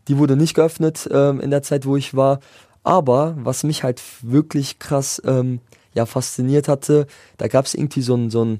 Die 0.08 0.18
wurde 0.18 0.34
nicht 0.34 0.54
geöffnet 0.54 1.08
ähm, 1.12 1.40
in 1.40 1.52
der 1.52 1.62
Zeit, 1.62 1.86
wo 1.86 1.94
ich 1.96 2.16
war. 2.16 2.40
Aber 2.82 3.36
was 3.38 3.62
mich 3.62 3.84
halt 3.84 4.02
wirklich 4.22 4.80
krass 4.80 5.22
ähm, 5.24 5.60
ja, 5.94 6.04
fasziniert 6.04 6.66
hatte, 6.66 7.06
da 7.38 7.46
gab 7.46 7.66
es 7.66 7.74
irgendwie 7.74 8.02
so 8.02 8.14
einen 8.14 8.30
so 8.30 8.58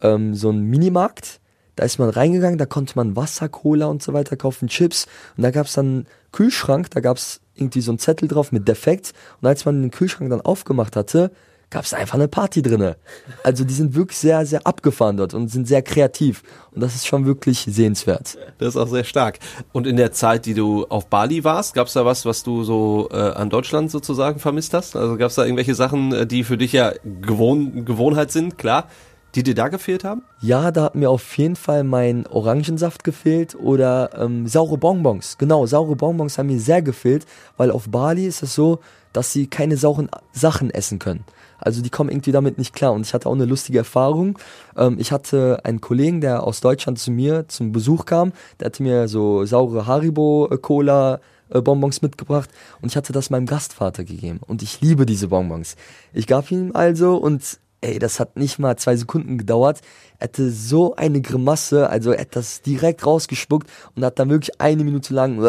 ähm, 0.00 0.34
so 0.34 0.52
Minimarkt 0.52 1.40
da 1.76 1.84
ist 1.84 1.98
man 1.98 2.08
reingegangen, 2.08 2.58
da 2.58 2.66
konnte 2.66 2.94
man 2.96 3.16
Wasser, 3.16 3.48
Cola 3.48 3.86
und 3.86 4.02
so 4.02 4.12
weiter 4.12 4.36
kaufen, 4.36 4.68
Chips. 4.68 5.06
Und 5.36 5.42
da 5.42 5.50
gab 5.50 5.66
es 5.66 5.74
dann 5.74 5.86
einen 5.86 6.06
Kühlschrank, 6.32 6.90
da 6.90 7.00
gab 7.00 7.18
es 7.18 7.40
irgendwie 7.54 7.82
so 7.82 7.90
einen 7.90 7.98
Zettel 7.98 8.28
drauf 8.28 8.50
mit 8.50 8.66
Defekt. 8.66 9.12
Und 9.40 9.48
als 9.48 9.64
man 9.64 9.82
den 9.82 9.90
Kühlschrank 9.90 10.30
dann 10.30 10.40
aufgemacht 10.40 10.96
hatte, 10.96 11.30
gab 11.68 11.84
es 11.84 11.92
einfach 11.92 12.14
eine 12.14 12.28
Party 12.28 12.62
drinne. 12.62 12.96
Also 13.42 13.64
die 13.64 13.74
sind 13.74 13.94
wirklich 13.94 14.18
sehr, 14.18 14.46
sehr 14.46 14.66
abgefahren 14.66 15.16
dort 15.16 15.34
und 15.34 15.48
sind 15.48 15.66
sehr 15.66 15.82
kreativ. 15.82 16.42
Und 16.72 16.80
das 16.80 16.94
ist 16.94 17.06
schon 17.06 17.26
wirklich 17.26 17.66
sehenswert. 17.68 18.38
Das 18.58 18.68
ist 18.68 18.76
auch 18.76 18.88
sehr 18.88 19.04
stark. 19.04 19.40
Und 19.72 19.86
in 19.86 19.96
der 19.96 20.12
Zeit, 20.12 20.46
die 20.46 20.54
du 20.54 20.86
auf 20.86 21.08
Bali 21.08 21.44
warst, 21.44 21.74
gab 21.74 21.88
es 21.88 21.94
da 21.94 22.04
was, 22.04 22.24
was 22.24 22.42
du 22.44 22.62
so 22.62 23.08
äh, 23.10 23.16
an 23.16 23.50
Deutschland 23.50 23.90
sozusagen 23.90 24.38
vermisst 24.38 24.74
hast? 24.74 24.96
Also 24.96 25.16
gab 25.16 25.28
es 25.28 25.34
da 25.34 25.44
irgendwelche 25.44 25.74
Sachen, 25.74 26.12
äh, 26.12 26.26
die 26.26 26.44
für 26.44 26.56
dich 26.56 26.72
ja 26.72 26.92
Gewohn 27.20 27.84
Gewohnheit 27.84 28.30
sind, 28.30 28.58
klar 28.58 28.88
die 29.36 29.42
dir 29.42 29.54
da 29.54 29.68
gefehlt 29.68 30.02
haben? 30.02 30.22
Ja, 30.40 30.70
da 30.70 30.84
hat 30.84 30.94
mir 30.94 31.10
auf 31.10 31.36
jeden 31.36 31.56
Fall 31.56 31.84
mein 31.84 32.26
Orangensaft 32.26 33.04
gefehlt 33.04 33.54
oder 33.54 34.10
ähm, 34.16 34.46
saure 34.48 34.78
Bonbons. 34.78 35.36
Genau, 35.38 35.66
saure 35.66 35.94
Bonbons 35.94 36.38
haben 36.38 36.46
mir 36.46 36.58
sehr 36.58 36.80
gefehlt, 36.82 37.26
weil 37.56 37.70
auf 37.70 37.88
Bali 37.90 38.26
ist 38.26 38.42
es 38.42 38.54
so, 38.54 38.80
dass 39.12 39.32
sie 39.32 39.46
keine 39.46 39.76
sauren 39.76 40.08
Sachen 40.32 40.70
essen 40.70 40.98
können. 40.98 41.24
Also 41.58 41.82
die 41.82 41.90
kommen 41.90 42.10
irgendwie 42.10 42.32
damit 42.32 42.58
nicht 42.58 42.74
klar. 42.74 42.92
Und 42.92 43.06
ich 43.06 43.14
hatte 43.14 43.28
auch 43.28 43.34
eine 43.34 43.44
lustige 43.44 43.78
Erfahrung. 43.78 44.38
Ähm, 44.76 44.96
ich 44.98 45.12
hatte 45.12 45.60
einen 45.64 45.80
Kollegen, 45.80 46.20
der 46.20 46.42
aus 46.42 46.60
Deutschland 46.60 46.98
zu 46.98 47.10
mir 47.10 47.46
zum 47.48 47.72
Besuch 47.72 48.06
kam. 48.06 48.32
Der 48.58 48.66
hatte 48.66 48.82
mir 48.82 49.08
so 49.08 49.44
saure 49.44 49.86
Haribo-Cola 49.86 51.20
äh, 51.50 51.60
Bonbons 51.60 52.02
mitgebracht 52.02 52.50
und 52.80 52.90
ich 52.90 52.96
hatte 52.96 53.12
das 53.12 53.30
meinem 53.30 53.46
Gastvater 53.46 54.04
gegeben 54.04 54.40
und 54.46 54.62
ich 54.62 54.80
liebe 54.80 55.06
diese 55.06 55.28
Bonbons. 55.28 55.76
Ich 56.12 56.26
gab 56.26 56.50
ihm 56.50 56.72
also 56.74 57.16
und 57.16 57.60
ey, 57.80 57.98
das 57.98 58.20
hat 58.20 58.36
nicht 58.36 58.58
mal 58.58 58.76
zwei 58.76 58.96
Sekunden 58.96 59.38
gedauert. 59.38 59.80
Er 60.18 60.24
hatte 60.24 60.50
so 60.50 60.96
eine 60.96 61.20
Grimasse, 61.20 61.90
also 61.90 62.12
er 62.12 62.22
hat 62.22 62.36
das 62.36 62.62
direkt 62.62 63.06
rausgespuckt 63.06 63.68
und 63.94 64.04
hat 64.04 64.18
dann 64.18 64.30
wirklich 64.30 64.60
eine 64.60 64.84
Minute 64.84 65.14
lang 65.14 65.40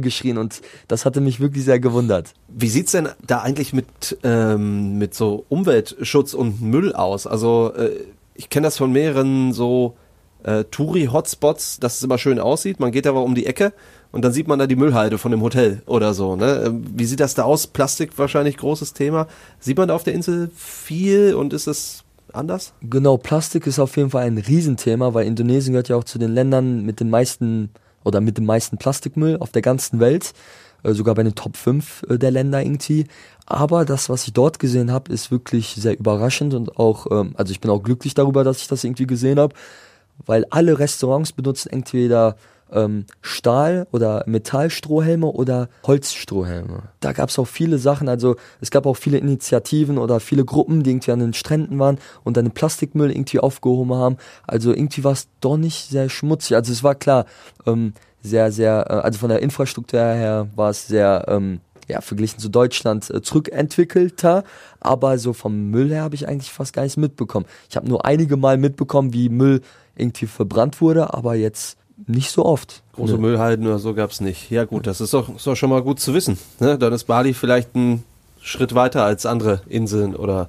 geschrien 0.00 0.38
und 0.38 0.60
das 0.88 1.04
hatte 1.04 1.20
mich 1.20 1.40
wirklich 1.40 1.64
sehr 1.64 1.80
gewundert. 1.80 2.34
Wie 2.48 2.68
sieht's 2.68 2.92
denn 2.92 3.08
da 3.26 3.38
eigentlich 3.38 3.72
mit, 3.72 4.18
ähm, 4.24 4.98
mit 4.98 5.14
so 5.14 5.44
Umweltschutz 5.48 6.34
und 6.34 6.60
Müll 6.60 6.92
aus? 6.92 7.26
Also 7.26 7.72
äh, 7.76 7.90
ich 8.34 8.50
kenne 8.50 8.66
das 8.66 8.76
von 8.76 8.92
mehreren 8.92 9.52
so 9.52 9.96
äh, 10.42 10.64
Touri-Hotspots, 10.64 11.78
dass 11.78 11.96
es 11.96 12.02
immer 12.02 12.18
schön 12.18 12.38
aussieht. 12.38 12.80
Man 12.80 12.92
geht 12.92 13.06
aber 13.06 13.22
um 13.22 13.34
die 13.34 13.46
Ecke 13.46 13.72
und 14.12 14.22
dann 14.22 14.32
sieht 14.32 14.46
man 14.46 14.58
da 14.58 14.66
die 14.66 14.76
Müllhalde 14.76 15.18
von 15.18 15.32
dem 15.32 15.40
Hotel 15.40 15.82
oder 15.86 16.14
so. 16.14 16.36
Ne? 16.36 16.64
Ähm, 16.66 16.84
wie 16.94 17.06
sieht 17.06 17.20
das 17.20 17.34
da 17.34 17.44
aus? 17.44 17.66
Plastik 17.66 18.16
wahrscheinlich 18.18 18.58
großes 18.58 18.92
Thema. 18.92 19.26
Sieht 19.58 19.78
man 19.78 19.88
da 19.88 19.94
auf 19.94 20.04
der 20.04 20.14
Insel 20.14 20.50
viel 20.54 21.34
und 21.34 21.52
ist 21.52 21.66
es 21.66 22.04
anders? 22.32 22.74
Genau, 22.82 23.16
Plastik 23.16 23.66
ist 23.66 23.78
auf 23.78 23.96
jeden 23.96 24.10
Fall 24.10 24.26
ein 24.26 24.38
Riesenthema, 24.38 25.14
weil 25.14 25.26
Indonesien 25.26 25.72
gehört 25.72 25.88
ja 25.88 25.96
auch 25.96 26.04
zu 26.04 26.18
den 26.18 26.32
Ländern 26.32 26.84
mit 26.84 27.00
den 27.00 27.10
meisten 27.10 27.70
oder 28.04 28.20
mit 28.20 28.36
dem 28.36 28.44
meisten 28.44 28.78
Plastikmüll 28.78 29.38
auf 29.38 29.50
der 29.50 29.62
ganzen 29.62 29.98
Welt. 29.98 30.32
Äh, 30.82 30.92
sogar 30.92 31.14
bei 31.14 31.22
den 31.22 31.34
Top 31.34 31.56
5 31.56 32.04
äh, 32.08 32.18
der 32.18 32.30
Länder 32.30 32.62
irgendwie. 32.62 33.06
Aber 33.46 33.84
das, 33.84 34.08
was 34.08 34.26
ich 34.26 34.32
dort 34.32 34.58
gesehen 34.58 34.92
habe, 34.92 35.12
ist 35.12 35.30
wirklich 35.30 35.74
sehr 35.78 35.98
überraschend 35.98 36.54
und 36.54 36.78
auch, 36.78 37.06
ähm, 37.10 37.32
also 37.36 37.52
ich 37.52 37.60
bin 37.60 37.70
auch 37.70 37.82
glücklich 37.82 38.14
darüber, 38.14 38.44
dass 38.44 38.60
ich 38.60 38.68
das 38.68 38.84
irgendwie 38.84 39.06
gesehen 39.06 39.38
habe, 39.38 39.54
weil 40.26 40.44
alle 40.50 40.78
Restaurants 40.78 41.32
benutzen 41.32 41.70
entweder 41.70 42.36
ähm, 42.72 43.06
Stahl- 43.20 43.86
oder 43.92 44.24
Metallstrohhelme 44.26 45.26
oder 45.26 45.68
Holzstrohhelme. 45.86 46.84
Da 47.00 47.12
gab 47.12 47.28
es 47.28 47.38
auch 47.38 47.46
viele 47.46 47.78
Sachen, 47.78 48.08
also 48.08 48.36
es 48.60 48.70
gab 48.70 48.86
auch 48.86 48.96
viele 48.96 49.18
Initiativen 49.18 49.98
oder 49.98 50.20
viele 50.20 50.44
Gruppen, 50.44 50.82
die 50.82 50.90
irgendwie 50.90 51.12
an 51.12 51.20
den 51.20 51.34
Stränden 51.34 51.78
waren 51.78 51.98
und 52.24 52.36
dann 52.36 52.46
den 52.46 52.54
Plastikmüll 52.54 53.10
irgendwie 53.10 53.40
aufgehoben 53.40 53.94
haben. 53.94 54.16
Also 54.46 54.72
irgendwie 54.72 55.04
war 55.04 55.12
es 55.12 55.28
doch 55.40 55.56
nicht 55.56 55.88
sehr 55.88 56.08
schmutzig. 56.08 56.56
Also 56.56 56.72
es 56.72 56.82
war 56.82 56.94
klar, 56.94 57.26
ähm, 57.66 57.92
sehr, 58.22 58.52
sehr, 58.52 58.86
äh, 58.88 58.94
also 58.94 59.18
von 59.18 59.28
der 59.28 59.42
Infrastruktur 59.42 60.00
her 60.00 60.48
war 60.54 60.70
es 60.70 60.86
sehr, 60.86 61.24
ähm, 61.28 61.60
ja, 61.88 62.00
verglichen 62.00 62.38
zu 62.38 62.48
Deutschland 62.48 63.10
äh, 63.10 63.22
zurückentwickelter, 63.22 64.44
aber 64.80 65.18
so 65.18 65.32
vom 65.32 65.70
Müll 65.70 65.90
her 65.90 66.02
habe 66.02 66.14
ich 66.14 66.28
eigentlich 66.28 66.52
fast 66.52 66.72
gar 66.72 66.82
nichts 66.82 66.96
mitbekommen. 66.96 67.46
Ich 67.68 67.76
habe 67.76 67.88
nur 67.88 68.04
einige 68.04 68.36
Mal 68.36 68.56
mitbekommen, 68.56 69.12
wie 69.12 69.28
Müll 69.28 69.60
irgendwie 69.96 70.26
verbrannt 70.26 70.80
wurde, 70.80 71.12
aber 71.12 71.34
jetzt 71.34 71.76
nicht 72.06 72.30
so 72.30 72.44
oft. 72.44 72.82
Große 72.94 73.14
ne. 73.14 73.18
Müllhalden 73.18 73.66
oder 73.66 73.78
so 73.78 73.94
gab's 73.94 74.20
nicht. 74.20 74.50
Ja 74.50 74.64
gut, 74.64 74.86
das 74.86 75.00
ist 75.00 75.14
doch, 75.14 75.34
ist 75.36 75.46
doch 75.46 75.56
schon 75.56 75.70
mal 75.70 75.82
gut 75.82 76.00
zu 76.00 76.14
wissen. 76.14 76.38
Ne? 76.60 76.78
Dann 76.78 76.92
ist 76.92 77.04
Bali 77.04 77.34
vielleicht 77.34 77.74
ein 77.74 78.04
Schritt 78.40 78.74
weiter 78.74 79.04
als 79.04 79.26
andere 79.26 79.62
Inseln 79.68 80.16
oder 80.16 80.48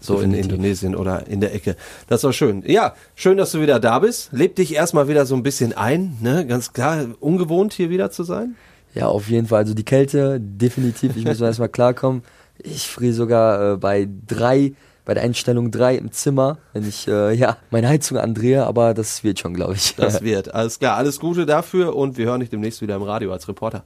so 0.00 0.14
Definitiv. 0.14 0.44
in 0.44 0.50
Indonesien 0.50 0.96
oder 0.96 1.26
in 1.26 1.40
der 1.40 1.54
Ecke. 1.54 1.76
Das 2.08 2.24
war 2.24 2.32
schön. 2.32 2.62
Ja, 2.66 2.94
schön, 3.14 3.36
dass 3.36 3.52
du 3.52 3.60
wieder 3.60 3.78
da 3.80 3.98
bist. 3.98 4.30
Leb 4.32 4.56
dich 4.56 4.74
erstmal 4.74 5.08
wieder 5.08 5.26
so 5.26 5.34
ein 5.34 5.42
bisschen 5.42 5.72
ein, 5.74 6.16
ne? 6.20 6.46
Ganz 6.46 6.72
klar, 6.72 7.06
ungewohnt 7.20 7.72
hier 7.74 7.90
wieder 7.90 8.10
zu 8.10 8.24
sein. 8.24 8.56
Ja, 8.94 9.06
auf 9.06 9.28
jeden 9.28 9.46
Fall. 9.46 9.60
Also 9.60 9.74
die 9.74 9.84
Kälte, 9.84 10.40
definitiv. 10.40 11.16
Ich 11.16 11.24
muss 11.24 11.40
erstmal 11.40 11.68
klarkommen. 11.68 12.22
Ich 12.58 12.88
friere 12.88 13.12
sogar 13.12 13.74
äh, 13.74 13.76
bei 13.76 14.08
drei 14.26 14.72
bei 15.04 15.14
der 15.14 15.22
Einstellung 15.22 15.70
3 15.70 15.96
im 15.96 16.12
Zimmer, 16.12 16.58
wenn 16.72 16.88
ich 16.88 17.08
äh, 17.08 17.32
ja 17.34 17.56
meine 17.70 17.88
Heizung 17.88 18.18
andrehe, 18.18 18.64
aber 18.66 18.94
das 18.94 19.24
wird 19.24 19.38
schon, 19.38 19.54
glaube 19.54 19.74
ich. 19.74 19.94
Das 19.96 20.22
wird. 20.22 20.54
Alles 20.54 20.78
klar, 20.78 20.96
alles 20.96 21.20
Gute 21.20 21.46
dafür 21.46 21.96
und 21.96 22.16
wir 22.18 22.26
hören 22.26 22.40
dich 22.40 22.50
demnächst 22.50 22.82
wieder 22.82 22.96
im 22.96 23.02
Radio 23.02 23.32
als 23.32 23.48
Reporter. 23.48 23.84